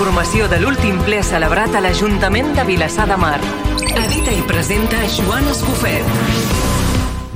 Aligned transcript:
informació 0.00 0.46
de 0.48 0.56
l'últim 0.62 0.96
ple 1.04 1.18
celebrat 1.20 1.74
a 1.76 1.80
l'Ajuntament 1.84 2.54
de 2.56 2.62
Vilassar 2.64 3.04
de 3.04 3.18
Mar. 3.20 3.36
Edita 3.84 4.32
i 4.32 4.40
presenta 4.48 4.96
Joan 5.12 5.44
Escofet. 5.52 6.06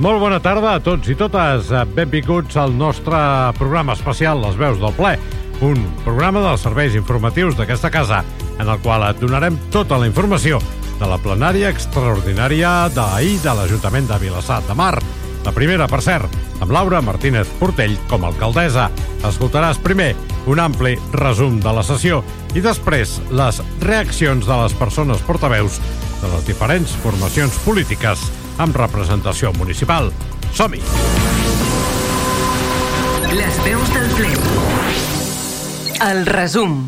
Molt 0.01 0.23
bona 0.23 0.39
tarda 0.41 0.71
a 0.73 0.81
tots 0.81 1.11
i 1.13 1.17
totes. 1.21 1.69
Benvinguts 1.93 2.57
al 2.57 2.73
nostre 2.73 3.21
programa 3.59 3.93
especial 3.93 4.41
Les 4.47 4.57
Veus 4.57 4.81
del 4.81 4.97
Ple, 4.97 5.13
un 5.61 5.77
programa 6.07 6.41
dels 6.47 6.65
serveis 6.65 6.97
informatius 6.97 7.53
d'aquesta 7.59 7.93
casa, 7.93 8.23
en 8.57 8.65
el 8.65 8.81
qual 8.81 9.05
et 9.11 9.21
donarem 9.21 9.61
tota 9.69 10.01
la 10.01 10.09
informació 10.09 10.63
de 10.97 11.11
la 11.11 11.21
plenària 11.21 11.69
extraordinària 11.69 12.87
d'ahir 12.97 13.43
de 13.45 13.59
l'Ajuntament 13.59 14.09
de 14.09 14.23
Vilassar 14.25 14.63
de 14.65 14.79
Mar. 14.79 14.95
La 15.45 15.53
primera, 15.53 15.85
per 15.85 16.01
cert, 16.01 16.33
amb 16.65 16.73
Laura 16.73 17.05
Martínez 17.05 17.59
Portell 17.61 17.99
com 18.09 18.25
a 18.25 18.33
alcaldessa. 18.33 18.89
Escoltaràs 19.21 19.85
primer 19.85 20.15
un 20.47 20.61
ampli 20.61 20.95
resum 21.13 21.61
de 21.63 21.73
la 21.73 21.85
sessió 21.87 22.23
i 22.55 22.63
després 22.65 23.17
les 23.33 23.61
reaccions 23.85 24.47
de 24.47 24.59
les 24.63 24.75
persones 24.79 25.23
portaveus 25.27 25.81
de 26.21 26.33
les 26.33 26.47
diferents 26.49 26.97
formacions 27.05 27.57
polítiques 27.65 28.27
amb 28.63 28.77
representació 28.77 29.53
municipal. 29.59 30.13
Som-hi! 30.55 30.83
Les 33.35 33.57
veus 33.65 33.95
del 33.97 34.13
ple. 34.15 34.35
El 36.05 36.27
resum. 36.29 36.85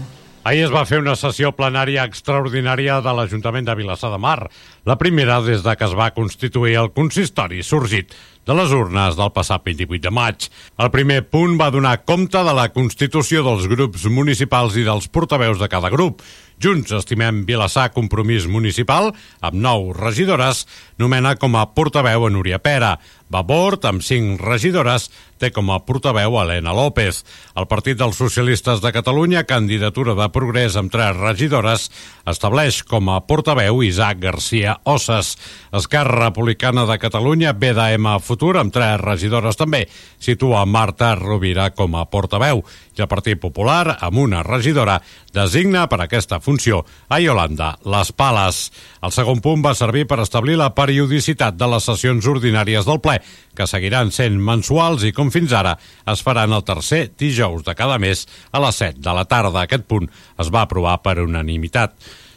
Ahir 0.46 0.68
es 0.68 0.70
va 0.70 0.84
fer 0.87 1.01
una 1.02 1.16
sessió 1.18 1.51
plenària 1.59 2.04
extraordinària 2.07 3.01
de 3.02 3.15
l'Ajuntament 3.18 3.66
de 3.66 3.74
Vilassar 3.74 4.12
de 4.12 4.20
Mar, 4.23 4.46
la 4.87 4.95
primera 5.01 5.41
des 5.43 5.65
de 5.65 5.74
que 5.74 5.88
es 5.88 5.96
va 5.98 6.12
constituir 6.15 6.77
el 6.79 6.93
consistori 6.95 7.65
sorgit 7.66 8.15
de 8.47 8.55
les 8.55 8.71
urnes 8.71 9.17
del 9.19 9.33
passat 9.35 9.65
28 9.67 10.03
de 10.05 10.13
maig. 10.15 10.47
El 10.79 10.93
primer 10.95 11.25
punt 11.27 11.57
va 11.59 11.73
donar 11.75 12.05
compte 12.07 12.43
de 12.47 12.55
la 12.55 12.69
constitució 12.75 13.43
dels 13.43 13.67
grups 13.71 14.07
municipals 14.07 14.79
i 14.79 14.87
dels 14.87 15.11
portaveus 15.11 15.59
de 15.59 15.69
cada 15.73 15.91
grup. 15.91 16.23
Junts 16.63 16.95
estimem 16.97 17.43
Vilassar 17.45 17.91
Compromís 17.93 18.47
Municipal, 18.49 19.11
amb 19.45 19.59
nou 19.61 19.91
regidores, 19.93 20.65
nomena 20.97 21.35
com 21.37 21.59
a 21.59 21.66
portaveu 21.75 22.25
a 22.25 22.30
Núria 22.33 22.63
Pera. 22.63 22.95
Vabort, 23.29 23.85
amb 23.85 24.05
cinc 24.07 24.41
regidores, 24.41 25.10
té 25.38 25.51
com 25.52 25.71
a 25.71 25.80
portaveu 25.85 26.38
Helena 26.41 26.73
López. 26.73 27.23
El 27.57 27.66
Partit 27.69 27.99
dels 27.99 28.16
Socialistes 28.16 28.80
de 28.80 28.93
Catalunya, 28.95 29.45
candidatura 29.49 30.15
de 30.16 30.29
progrés 30.32 30.77
amb 30.79 30.93
tres 30.93 31.16
regidores, 31.19 31.91
estableix 32.27 32.82
com 32.87 33.10
a 33.13 33.21
portaveu 33.27 33.82
Isaac 33.85 34.21
Garcia 34.23 34.79
Osses. 34.85 35.35
Esquerra 35.77 36.29
Republicana 36.29 36.87
de 36.88 36.99
Catalunya, 37.02 37.52
BDM 37.52 38.16
Futur, 38.24 38.57
amb 38.60 38.73
tres 38.73 39.01
regidores 39.02 39.59
també, 39.59 39.85
situa 40.19 40.65
Marta 40.65 41.15
Rovira 41.19 41.71
com 41.74 41.97
a 41.97 42.07
portaveu. 42.09 42.65
I 42.97 43.04
el 43.04 43.10
Partit 43.13 43.41
Popular, 43.41 43.99
amb 44.01 44.23
una 44.23 44.43
regidora, 44.47 45.01
designa 45.37 45.85
per 45.91 46.01
aquesta 46.01 46.41
funció 46.41 46.85
a 47.13 47.21
Yolanda 47.21 47.74
Les 47.85 48.13
Pales. 48.16 48.71
El 49.04 49.13
segon 49.13 49.43
punt 49.45 49.60
va 49.65 49.74
servir 49.77 50.07
per 50.09 50.23
establir 50.23 50.57
la 50.57 50.73
periodicitat 50.74 51.59
de 51.60 51.69
les 51.74 51.85
sessions 51.85 52.24
ordinàries 52.27 52.88
del 52.88 53.02
ple, 53.04 53.16
que 53.57 53.67
seguiran 53.71 54.13
sent 54.15 54.39
mensuals 54.43 55.07
i, 55.07 55.13
com 55.17 55.33
fins 55.35 55.55
ara, 55.57 55.77
es 56.09 56.23
faran 56.25 56.55
el 56.57 56.65
tercer 56.67 57.07
dijous 57.19 57.65
de 57.67 57.75
cada 57.79 57.99
mes 58.03 58.27
a 58.53 58.63
les 58.63 58.83
7 58.83 59.03
de 59.03 59.17
la 59.17 59.27
tarda. 59.29 59.65
Aquest 59.65 59.87
punt 59.89 60.09
es 60.41 60.53
va 60.53 60.67
aprovar 60.67 60.99
per 61.05 61.19
unanimitat. 61.25 61.97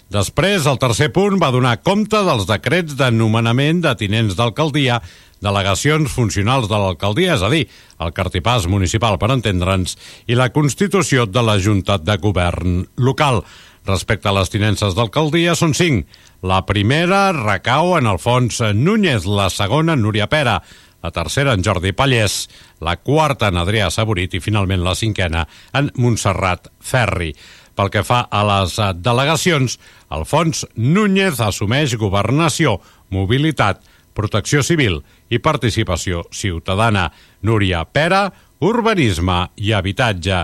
Després, 0.10 0.66
el 0.66 0.80
tercer 0.82 1.12
punt 1.14 1.38
va 1.38 1.52
donar 1.54 1.76
compte 1.86 2.18
dels 2.26 2.48
decrets 2.50 2.96
de 2.98 3.12
nomenament 3.14 3.84
de 3.84 3.94
tinents 4.00 4.38
d'alcaldia 4.40 4.98
delegacions 5.40 6.12
funcionals 6.12 6.68
de 6.68 6.78
l'alcaldia, 6.78 7.36
és 7.38 7.44
a 7.44 7.50
dir, 7.52 7.64
el 8.04 8.12
cartipàs 8.16 8.68
municipal, 8.72 9.18
per 9.20 9.32
entendre'ns, 9.34 9.96
i 10.28 10.38
la 10.38 10.50
constitució 10.56 11.26
de 11.30 11.44
la 11.46 11.58
Junta 11.64 11.98
de 11.98 12.18
Govern 12.20 12.84
local. 12.98 13.44
Respecte 13.90 14.30
a 14.30 14.36
les 14.36 14.52
tinences 14.54 14.94
d'alcaldia, 14.94 15.56
són 15.58 15.72
cinc. 15.74 16.06
La 16.46 16.60
primera 16.68 17.32
recau 17.34 17.96
en 17.98 18.06
Alfons 18.12 18.60
Núñez, 18.78 19.26
la 19.26 19.48
segona 19.50 19.96
Núria 19.98 20.28
Pera, 20.30 20.60
la 21.02 21.10
tercera 21.16 21.56
en 21.58 21.64
Jordi 21.66 21.96
Pallès, 21.98 22.44
la 22.86 22.98
quarta 23.02 23.50
en 23.50 23.58
Adrià 23.58 23.88
Saborit 23.90 24.36
i 24.38 24.44
finalment 24.44 24.84
la 24.86 24.94
cinquena 25.00 25.48
en 25.74 25.90
Montserrat 25.98 26.70
Ferri. 26.80 27.32
Pel 27.74 27.90
que 27.90 28.06
fa 28.06 28.26
a 28.30 28.44
les 28.46 28.78
delegacions, 29.02 29.80
Alfons 30.14 30.68
Núñez 30.76 31.42
assumeix 31.42 31.98
governació, 31.98 32.78
mobilitat, 33.10 33.82
protecció 34.14 34.62
civil 34.62 35.02
i 35.34 35.42
participació 35.42 36.28
ciutadana. 36.30 37.10
Núria 37.42 37.86
Pera, 37.90 38.28
urbanisme 38.60 39.48
i 39.58 39.74
habitatge. 39.74 40.44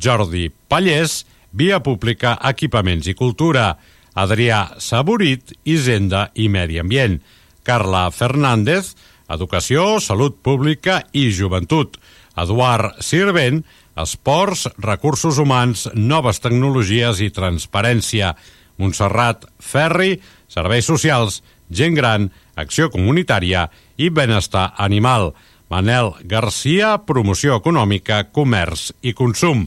Jordi 0.00 0.48
Pallès, 0.68 1.24
via 1.56 1.80
pública, 1.80 2.36
equipaments 2.44 3.08
i 3.08 3.14
cultura. 3.16 3.70
Adrià 4.16 4.76
Saborit, 4.80 5.54
hisenda 5.64 6.28
i 6.36 6.50
medi 6.52 6.78
ambient. 6.80 7.18
Carla 7.66 8.06
Fernández, 8.12 8.92
educació, 9.32 9.96
salut 10.00 10.38
pública 10.44 11.00
i 11.16 11.30
joventut. 11.32 11.96
Eduard 12.36 13.00
Sirvent, 13.00 13.62
esports, 13.96 14.66
recursos 14.78 15.40
humans, 15.40 15.88
noves 15.94 16.40
tecnologies 16.44 17.22
i 17.24 17.32
transparència. 17.32 18.34
Montserrat 18.76 19.48
Ferri, 19.56 20.18
serveis 20.52 20.84
socials, 20.84 21.40
gent 21.72 21.96
gran, 21.96 22.28
acció 22.56 22.90
comunitària 22.92 23.70
i 23.96 24.10
benestar 24.12 24.74
animal. 24.76 25.32
Manel 25.72 26.12
Garcia, 26.28 26.98
promoció 27.08 27.56
econòmica, 27.58 28.26
comerç 28.30 28.92
i 29.02 29.16
consum. 29.16 29.64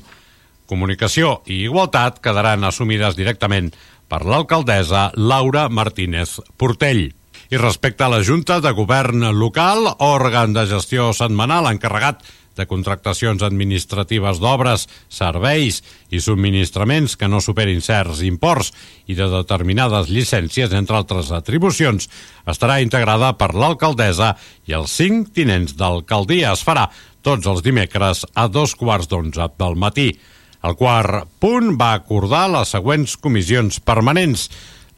Comunicació 0.69 1.39
i 1.49 1.63
igualtat 1.65 2.19
quedaran 2.21 2.67
assumides 2.67 3.17
directament 3.17 3.71
per 4.09 4.21
l'alcaldessa 4.25 5.09
Laura 5.17 5.67
Martínez 5.69 6.37
Portell. 6.57 7.09
I 7.49 7.57
respecte 7.57 8.05
a 8.05 8.11
la 8.13 8.21
Junta 8.21 8.59
de 8.61 8.69
Govern 8.77 9.25
Local, 9.33 9.95
òrgan 10.05 10.53
de 10.53 10.67
gestió 10.69 11.09
setmanal 11.17 11.65
encarregat 11.71 12.21
de 12.59 12.67
contractacions 12.67 13.41
administratives 13.45 14.41
d'obres, 14.43 14.85
serveis 15.09 15.79
i 16.11 16.19
subministraments 16.21 17.15
que 17.17 17.29
no 17.31 17.39
superin 17.41 17.81
certs 17.81 18.21
imports 18.27 18.73
i 19.07 19.15
de 19.17 19.29
determinades 19.31 20.11
llicències, 20.11 20.73
entre 20.75 20.99
altres 20.99 21.31
atribucions, 21.35 22.09
estarà 22.45 22.81
integrada 22.83 23.31
per 23.39 23.53
l'alcaldessa 23.55 24.35
i 24.67 24.75
els 24.77 24.97
cinc 24.99 25.31
tinents 25.33 25.77
d'alcaldia. 25.79 26.53
Es 26.53 26.65
farà 26.67 26.89
tots 27.25 27.47
els 27.47 27.63
dimecres 27.63 28.25
a 28.35 28.49
dos 28.51 28.75
quarts 28.75 29.09
d'onze 29.09 29.49
del 29.57 29.79
matí. 29.79 30.11
El 30.59 30.75
quart 30.75 31.29
punt 31.39 31.77
va 31.79 31.93
acordar 31.95 32.49
les 32.51 32.71
següents 32.75 33.15
comissions 33.23 33.79
permanents. 33.79 34.49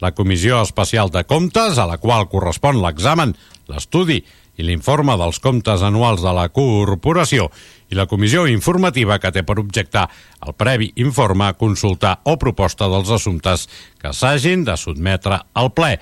La 0.02 0.10
Comissió 0.10 0.58
Especial 0.58 1.12
de 1.14 1.22
Comptes, 1.22 1.78
a 1.78 1.86
la 1.86 2.00
qual 2.02 2.26
correspon 2.26 2.80
l'examen, 2.82 3.36
l'estudi 3.70 4.16
i 4.58 4.66
l'informe 4.66 5.14
dels 5.20 5.38
comptes 5.40 5.84
anuals 5.86 6.24
de 6.24 6.32
la 6.34 6.48
corporació 6.50 7.46
i 7.92 7.96
la 7.96 8.08
comissió 8.10 8.42
informativa 8.50 9.20
que 9.22 9.30
té 9.30 9.44
per 9.46 9.60
objectar 9.62 10.08
el 10.42 10.56
previ 10.58 10.90
informe, 11.04 11.52
consultar 11.60 12.16
o 12.26 12.34
proposta 12.42 12.88
dels 12.90 13.12
assumptes 13.14 13.68
que 14.02 14.10
s'hagin 14.10 14.64
de 14.66 14.74
sotmetre 14.76 15.38
al 15.54 15.70
ple. 15.76 15.92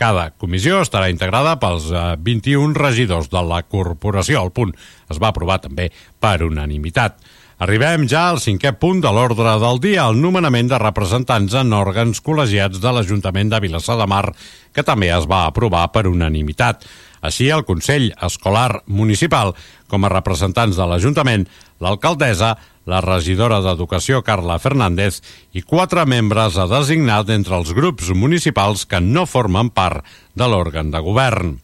Cada 0.00 0.30
comissió 0.32 0.80
estarà 0.80 1.10
integrada 1.12 1.58
pels 1.60 1.90
21 2.24 2.72
regidors 2.72 3.28
de 3.28 3.44
la 3.44 3.60
corporació. 3.68 4.40
El 4.46 4.54
punt 4.56 4.72
es 5.12 5.20
va 5.20 5.28
aprovar 5.28 5.60
també 5.60 5.90
per 6.16 6.38
unanimitat. 6.46 7.20
Arribem 7.60 8.06
ja 8.08 8.22
al 8.30 8.38
cinquè 8.40 8.70
punt 8.80 9.02
de 9.04 9.10
l'ordre 9.12 9.50
del 9.60 9.80
dia, 9.84 10.06
el 10.08 10.16
nomenament 10.16 10.70
de 10.70 10.78
representants 10.80 11.52
en 11.60 11.74
òrgans 11.76 12.22
col·legiats 12.24 12.80
de 12.80 12.92
l'Ajuntament 12.96 13.50
de 13.52 13.58
Vilassar 13.60 13.98
de 14.00 14.06
Mar, 14.08 14.30
que 14.72 14.80
també 14.80 15.10
es 15.12 15.26
va 15.28 15.42
aprovar 15.44 15.82
per 15.92 16.06
unanimitat. 16.08 16.86
Així, 17.20 17.50
el 17.52 17.66
Consell 17.68 18.06
Escolar 18.16 18.80
Municipal, 18.88 19.52
com 19.92 20.08
a 20.08 20.12
representants 20.12 20.80
de 20.80 20.86
l'Ajuntament, 20.88 21.44
l'alcaldessa, 21.84 22.54
la 22.88 23.02
regidora 23.04 23.60
d'Educació 23.60 24.22
Carla 24.24 24.56
Fernández 24.56 25.20
i 25.52 25.60
quatre 25.60 26.06
membres 26.08 26.56
a 26.56 26.64
designar 26.70 27.26
d'entre 27.28 27.58
els 27.60 27.74
grups 27.76 28.08
municipals 28.16 28.86
que 28.88 29.02
no 29.04 29.26
formen 29.28 29.68
part 29.68 30.00
de 30.32 30.48
l'òrgan 30.48 30.96
de 30.96 31.04
govern. 31.04 31.58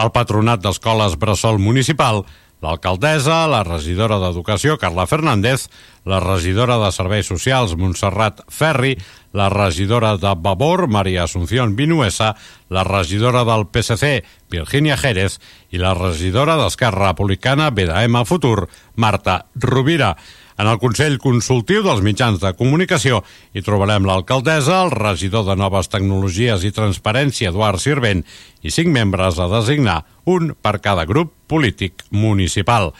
El 0.00 0.12
Patronat 0.12 0.60
d'Escoles 0.60 1.16
Bressol 1.16 1.56
Municipal 1.56 2.26
L'alcaldessa, 2.60 3.46
la 3.48 3.62
regidora 3.64 4.18
d'Educació, 4.20 4.76
Carla 4.76 5.06
Fernández, 5.08 5.68
la 6.04 6.18
regidora 6.20 6.76
de 6.82 6.90
Serveis 6.92 7.28
Socials, 7.30 7.72
Montserrat 7.80 8.42
Ferri, 8.52 8.98
la 9.32 9.48
regidora 9.48 10.16
de 10.20 10.34
Vavor, 10.36 10.86
Maria 10.88 11.24
Asunción 11.24 11.74
Vinuesa, 11.76 12.34
la 12.68 12.84
regidora 12.84 13.44
del 13.48 13.64
PSC, 13.72 14.24
Virginia 14.50 14.98
Jerez, 15.00 15.38
i 15.70 15.80
la 15.80 15.94
regidora 15.94 16.58
d'Esquerra 16.60 17.14
Republicana, 17.14 17.70
BDM 17.70 18.26
Futur, 18.28 18.68
Marta 18.96 19.46
Rovira. 19.54 20.16
En 20.60 20.68
el 20.68 20.76
Consell 20.76 21.14
Consultiu 21.16 21.80
dels 21.80 22.02
Mitjans 22.04 22.36
de 22.42 22.50
Comunicació 22.52 23.22
hi 23.56 23.62
trobarem 23.64 24.04
l'alcaldessa, 24.04 24.82
el 24.84 24.90
regidor 24.92 25.46
de 25.46 25.54
Noves 25.56 25.88
Tecnologies 25.88 26.66
i 26.68 26.72
Transparència, 26.76 27.48
Eduard 27.48 27.80
Sirvent, 27.80 28.20
i 28.60 28.68
cinc 28.74 28.92
membres 28.92 29.38
a 29.40 29.46
designar, 29.48 30.02
un 30.28 30.50
per 30.52 30.74
cada 30.84 31.06
grup 31.08 31.32
polític 31.48 32.04
municipal. 32.12 32.90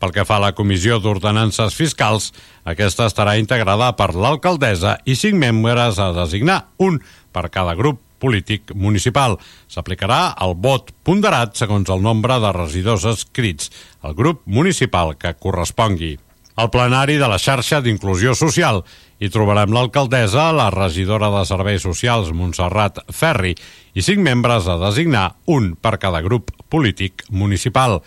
Pel 0.00 0.14
que 0.16 0.24
fa 0.24 0.38
a 0.38 0.44
la 0.46 0.54
Comissió 0.56 0.96
d'Ordenances 0.96 1.76
Fiscals, 1.76 2.30
aquesta 2.64 3.10
estarà 3.10 3.36
integrada 3.36 3.90
per 4.00 4.14
l'alcaldessa 4.16 4.96
i 5.04 5.18
cinc 5.20 5.36
membres 5.44 6.00
a 6.00 6.14
designar, 6.22 6.70
un 6.80 7.02
per 7.36 7.50
cada 7.52 7.76
grup 7.76 8.00
polític 8.16 8.72
municipal. 8.72 9.36
S'aplicarà 9.68 10.22
el 10.40 10.56
vot 10.56 10.88
ponderat 11.04 11.60
segons 11.60 11.92
el 11.92 12.00
nombre 12.00 12.40
de 12.40 12.56
regidors 12.56 13.04
escrits 13.12 13.68
al 14.00 14.16
grup 14.16 14.40
municipal 14.48 15.18
que 15.20 15.36
correspongui. 15.36 16.16
Al 16.60 16.68
plenari 16.68 17.14
de 17.16 17.24
la 17.24 17.38
xarxa 17.40 17.78
d'inclusió 17.80 18.34
social 18.36 18.82
hi 19.16 19.30
trobarem 19.32 19.72
l'alcaldessa, 19.72 20.50
la 20.52 20.66
regidora 20.74 21.30
de 21.32 21.46
Serveis 21.48 21.86
Socials, 21.86 22.34
Montserrat 22.36 23.00
Ferri, 23.16 23.54
i 23.96 24.04
cinc 24.04 24.20
membres 24.26 24.68
a 24.68 24.74
designar, 24.82 25.38
un 25.48 25.70
per 25.80 25.94
cada 26.02 26.20
grup 26.20 26.52
polític 26.68 27.24
municipal. 27.32 28.02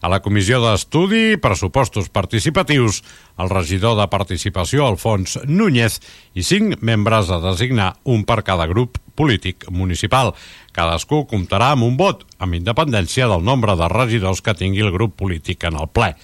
A 0.00 0.08
la 0.08 0.22
Comissió 0.24 0.62
d'Estudi 0.62 1.34
i 1.34 1.42
Pressupostos 1.42 2.08
Participatius, 2.08 3.02
el 3.36 3.52
regidor 3.52 4.00
de 4.00 4.08
Participació, 4.08 4.88
Alfons 4.88 5.42
Núñez, 5.44 6.00
i 6.32 6.40
cinc 6.40 6.80
membres 6.80 7.28
a 7.28 7.42
designar, 7.44 7.92
un 8.08 8.24
per 8.24 8.40
cada 8.40 8.70
grup 8.72 8.96
polític 9.20 9.68
municipal. 9.68 10.32
Cadascú 10.72 11.26
comptarà 11.28 11.74
amb 11.76 11.84
un 11.84 12.00
vot, 12.00 12.24
amb 12.40 12.56
independència 12.56 13.28
del 13.28 13.44
nombre 13.44 13.76
de 13.76 13.92
regidors 13.92 14.40
que 14.40 14.56
tingui 14.56 14.86
el 14.86 14.94
grup 14.96 15.18
polític 15.20 15.68
en 15.68 15.76
el 15.76 15.92
ple. 15.92 16.14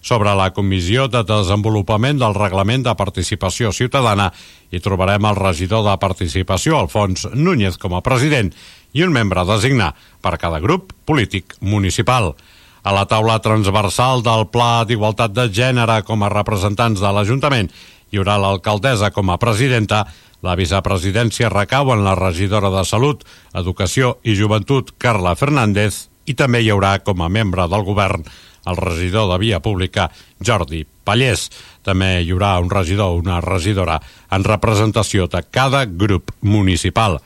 Sobre 0.00 0.32
la 0.34 0.48
Comissió 0.56 1.08
de 1.12 1.20
Desenvolupament 1.28 2.20
del 2.20 2.34
Reglament 2.34 2.86
de 2.86 2.94
Participació 2.96 3.68
Ciutadana 3.76 4.30
hi 4.72 4.80
trobarem 4.80 5.26
el 5.28 5.36
regidor 5.36 5.84
de 5.84 5.96
Participació, 6.00 6.78
Alfons 6.78 7.26
Núñez, 7.34 7.76
com 7.76 7.94
a 7.94 8.00
president, 8.00 8.48
i 8.96 9.04
un 9.04 9.12
membre 9.12 9.44
designar 9.44 9.92
per 10.24 10.38
cada 10.40 10.60
grup 10.60 10.94
polític 11.04 11.54
municipal. 11.60 12.32
A 12.82 12.94
la 12.96 13.04
taula 13.04 13.36
transversal 13.44 14.24
del 14.24 14.46
Pla 14.48 14.86
d'Igualtat 14.88 15.36
de 15.36 15.50
Gènere 15.52 16.00
com 16.08 16.24
a 16.24 16.32
representants 16.32 17.00
de 17.00 17.12
l'Ajuntament 17.12 17.68
hi 18.10 18.18
haurà 18.18 18.38
l'alcaldessa 18.40 19.12
com 19.14 19.30
a 19.30 19.38
presidenta, 19.38 20.06
la 20.42 20.56
vicepresidència 20.56 21.52
recau 21.52 21.92
en 21.92 22.02
la 22.06 22.16
regidora 22.16 22.72
de 22.72 22.84
Salut, 22.88 23.26
Educació 23.52 24.16
i 24.24 24.34
Joventut, 24.38 24.94
Carla 24.98 25.36
Fernández, 25.36 26.09
i 26.26 26.34
també 26.34 26.60
hi 26.62 26.70
haurà 26.70 26.98
com 27.04 27.22
a 27.22 27.28
membre 27.32 27.66
del 27.68 27.84
govern 27.86 28.24
el 28.66 28.76
regidor 28.76 29.30
de 29.32 29.38
Via 29.38 29.60
Pública, 29.60 30.10
Jordi 30.40 30.84
Pallés. 31.04 31.48
També 31.82 32.20
hi 32.20 32.32
haurà 32.32 32.58
un 32.60 32.70
regidor 32.70 33.14
o 33.14 33.20
una 33.20 33.40
regidora 33.40 34.00
en 34.30 34.44
representació 34.44 35.28
de 35.28 35.42
cada 35.50 35.84
grup 35.86 36.32
municipal. 36.40 37.20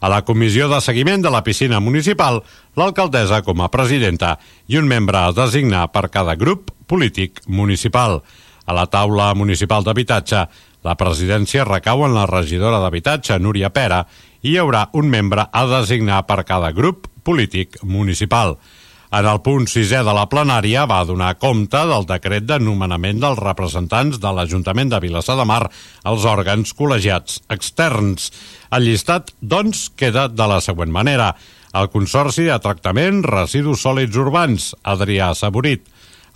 A 0.00 0.08
la 0.08 0.22
comissió 0.24 0.68
de 0.68 0.80
seguiment 0.80 1.22
de 1.22 1.30
la 1.30 1.44
piscina 1.44 1.80
municipal, 1.80 2.40
l'alcaldessa 2.76 3.42
com 3.44 3.60
a 3.60 3.68
presidenta 3.68 4.38
i 4.66 4.78
un 4.80 4.88
membre 4.88 5.18
a 5.20 5.34
designar 5.36 5.90
per 5.92 6.08
cada 6.08 6.34
grup 6.40 6.72
polític 6.88 7.42
municipal. 7.46 8.22
A 8.64 8.72
la 8.72 8.86
taula 8.86 9.34
municipal 9.34 9.84
d'habitatge, 9.84 10.46
la 10.84 10.96
presidència 10.96 11.66
recau 11.68 12.06
en 12.06 12.16
la 12.16 12.24
regidora 12.26 12.80
d'habitatge, 12.80 13.36
Núria 13.38 13.68
Pera, 13.70 14.06
i 14.40 14.54
hi 14.54 14.58
haurà 14.58 14.86
un 14.96 15.10
membre 15.12 15.44
a 15.52 15.66
designar 15.68 16.22
per 16.24 16.46
cada 16.48 16.72
grup 16.72 17.10
polític 17.30 17.78
municipal. 17.86 18.58
En 19.10 19.26
el 19.26 19.40
punt 19.42 19.64
sisè 19.66 20.04
de 20.06 20.12
la 20.14 20.28
plenària 20.30 20.84
va 20.86 21.00
donar 21.06 21.32
compte 21.42 21.78
del 21.90 22.04
decret 22.06 22.44
de 22.46 22.60
nomenament 22.62 23.18
dels 23.22 23.40
representants 23.42 24.20
de 24.22 24.30
l'Ajuntament 24.34 24.92
de 24.92 25.00
Vilassar 25.02 25.34
de 25.38 25.46
Mar 25.50 25.64
als 26.06 26.26
òrgans 26.30 26.70
col·legiats 26.78 27.40
externs. 27.50 28.30
El 28.70 28.86
llistat, 28.86 29.32
doncs, 29.42 29.88
queda 29.98 30.28
de 30.30 30.46
la 30.46 30.60
següent 30.62 30.94
manera. 30.94 31.32
El 31.74 31.90
Consorci 31.90 32.46
de 32.46 32.58
Tractament 32.62 33.24
Residus 33.26 33.82
Sòlids 33.82 34.14
Urbans, 34.18 34.72
Adrià 34.86 35.32
Saborit. 35.34 35.86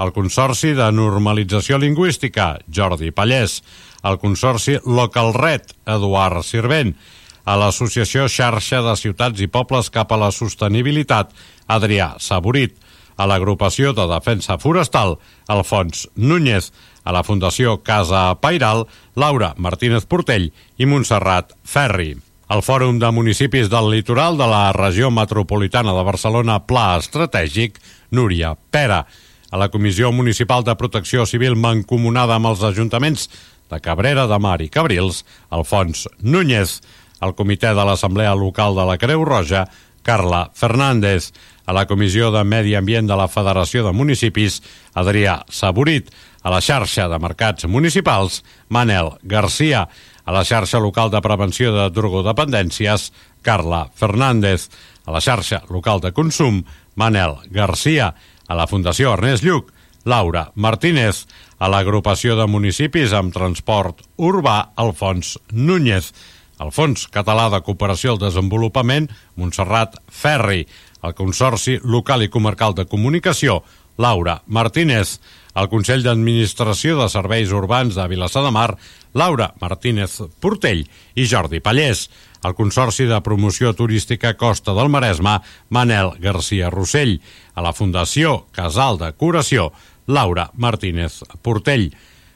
El 0.02 0.10
Consorci 0.10 0.74
de 0.74 0.90
Normalització 0.90 1.78
Lingüística, 1.78 2.56
Jordi 2.66 3.14
Pallès. 3.14 3.60
El 4.02 4.18
Consorci 4.18 4.80
Local 4.82 5.30
Red, 5.38 5.70
Eduard 5.86 6.42
Sirvent. 6.42 6.96
A 7.44 7.58
l'Associació 7.60 8.24
Xarxa 8.28 8.80
de 8.84 8.96
Ciutats 8.96 9.40
i 9.44 9.50
Pobles 9.52 9.90
cap 9.92 10.12
a 10.12 10.18
la 10.20 10.30
Sostenibilitat, 10.32 11.30
Adrià 11.68 12.14
Saborit. 12.18 12.76
A 13.14 13.28
l'Agrupació 13.30 13.92
de 13.94 14.08
Defensa 14.10 14.56
Forestal, 14.58 15.18
Alfons 15.46 16.08
Núñez 16.16 16.72
a 17.04 17.12
la 17.12 17.22
Fundació 17.22 17.82
Casa 17.84 18.34
Pairal, 18.40 18.86
Laura 19.14 19.52
Martínez 19.56 20.08
Portell 20.08 20.50
i 20.80 20.88
Montserrat 20.88 21.52
Ferri. 21.62 22.14
El 22.50 22.60
Fòrum 22.64 22.98
de 23.00 23.10
Municipis 23.12 23.70
del 23.72 23.90
Litoral 23.92 24.36
de 24.40 24.48
la 24.48 24.72
Regió 24.76 25.10
Metropolitana 25.12 25.94
de 25.96 26.02
Barcelona 26.04 26.58
Pla 26.66 26.96
Estratègic, 26.98 27.78
Núria 28.10 28.54
Pera. 28.70 29.04
A 29.50 29.60
la 29.60 29.68
Comissió 29.70 30.10
Municipal 30.12 30.64
de 30.64 30.74
Protecció 30.76 31.24
Civil 31.26 31.56
mancomunada 31.56 32.36
amb 32.36 32.50
els 32.50 32.64
ajuntaments 32.66 33.28
de 33.70 33.80
Cabrera 33.80 34.26
de 34.26 34.38
Mar 34.38 34.60
i 34.64 34.68
Cabrils, 34.68 35.24
Alfons 35.50 36.08
Núñez. 36.20 36.80
Al 37.24 37.32
Comitè 37.32 37.72
de 37.72 37.84
l'Assemblea 37.88 38.34
Local 38.36 38.76
de 38.76 38.84
la 38.84 38.98
Creu 39.00 39.24
Roja, 39.24 39.64
Carla 40.04 40.50
Fernández. 40.52 41.32
A 41.64 41.72
la 41.72 41.86
Comissió 41.88 42.28
de 42.28 42.42
Medi 42.44 42.74
Ambient 42.76 43.08
de 43.08 43.16
la 43.16 43.24
Federació 43.32 43.86
de 43.86 43.92
Municipis, 43.96 44.58
Adrià 44.92 45.38
Saborit, 45.48 46.10
a 46.44 46.52
la 46.52 46.60
xarxa 46.60 47.06
de 47.08 47.16
mercats 47.16 47.64
municipals, 47.64 48.42
Manel 48.68 49.14
Garcia, 49.22 49.86
a 50.24 50.34
la 50.36 50.42
xarxa 50.44 50.76
local 50.84 51.08
de 51.08 51.22
prevenció 51.24 51.72
de 51.72 51.88
drogodependències, 51.88 53.08
Carla 53.40 53.86
Fernández, 53.96 54.68
a 55.08 55.16
la 55.16 55.24
xarxa 55.24 55.62
local 55.72 56.04
de 56.04 56.12
consum, 56.12 56.60
Manel 57.00 57.38
Garcia, 57.48 58.12
a 58.44 58.54
la 58.60 58.68
Fundació 58.68 59.16
Ernest 59.16 59.48
Lluc, 59.48 59.72
Laura 60.04 60.50
Martínez, 60.54 61.24
a 61.56 61.72
l'agrupació 61.72 62.36
de 62.36 62.44
municipis 62.44 63.16
amb 63.16 63.32
transport 63.32 64.04
urbà, 64.20 64.74
Alfons 64.76 65.38
Núñez, 65.48 66.12
al 66.58 66.72
Fons 66.74 67.06
Català 67.12 67.48
de 67.52 67.62
Cooperació 67.66 68.14
al 68.14 68.20
Desenvolupament, 68.22 69.08
Montserrat 69.40 69.96
Ferri, 70.08 70.64
el 71.04 71.14
Consorci 71.14 71.78
Local 71.82 72.24
i 72.24 72.30
Comarcal 72.32 72.74
de 72.74 72.86
Comunicació, 72.90 73.62
Laura 73.98 74.40
Martínez, 74.46 75.20
el 75.54 75.68
Consell 75.70 76.02
d'Administració 76.02 76.96
de 76.98 77.08
Serveis 77.12 77.52
Urbans 77.54 77.94
de 77.94 78.06
Vilassar 78.10 78.42
de 78.46 78.52
Mar, 78.54 78.70
Laura 79.14 79.52
Martínez 79.60 80.18
Portell 80.42 80.82
i 81.14 81.26
Jordi 81.30 81.60
Pallés, 81.62 82.08
el 82.44 82.56
Consorci 82.58 83.06
de 83.08 83.20
Promoció 83.24 83.72
Turística 83.72 84.34
Costa 84.36 84.74
del 84.74 84.90
Maresme, 84.90 85.38
Manel 85.70 86.12
Garcia 86.20 86.70
Rossell, 86.70 87.20
a 87.54 87.62
la 87.62 87.72
Fundació 87.72 88.46
Casal 88.52 88.98
de 88.98 89.12
Curació, 89.14 89.70
Laura 90.06 90.50
Martínez 90.54 91.22
Portell. 91.42 91.92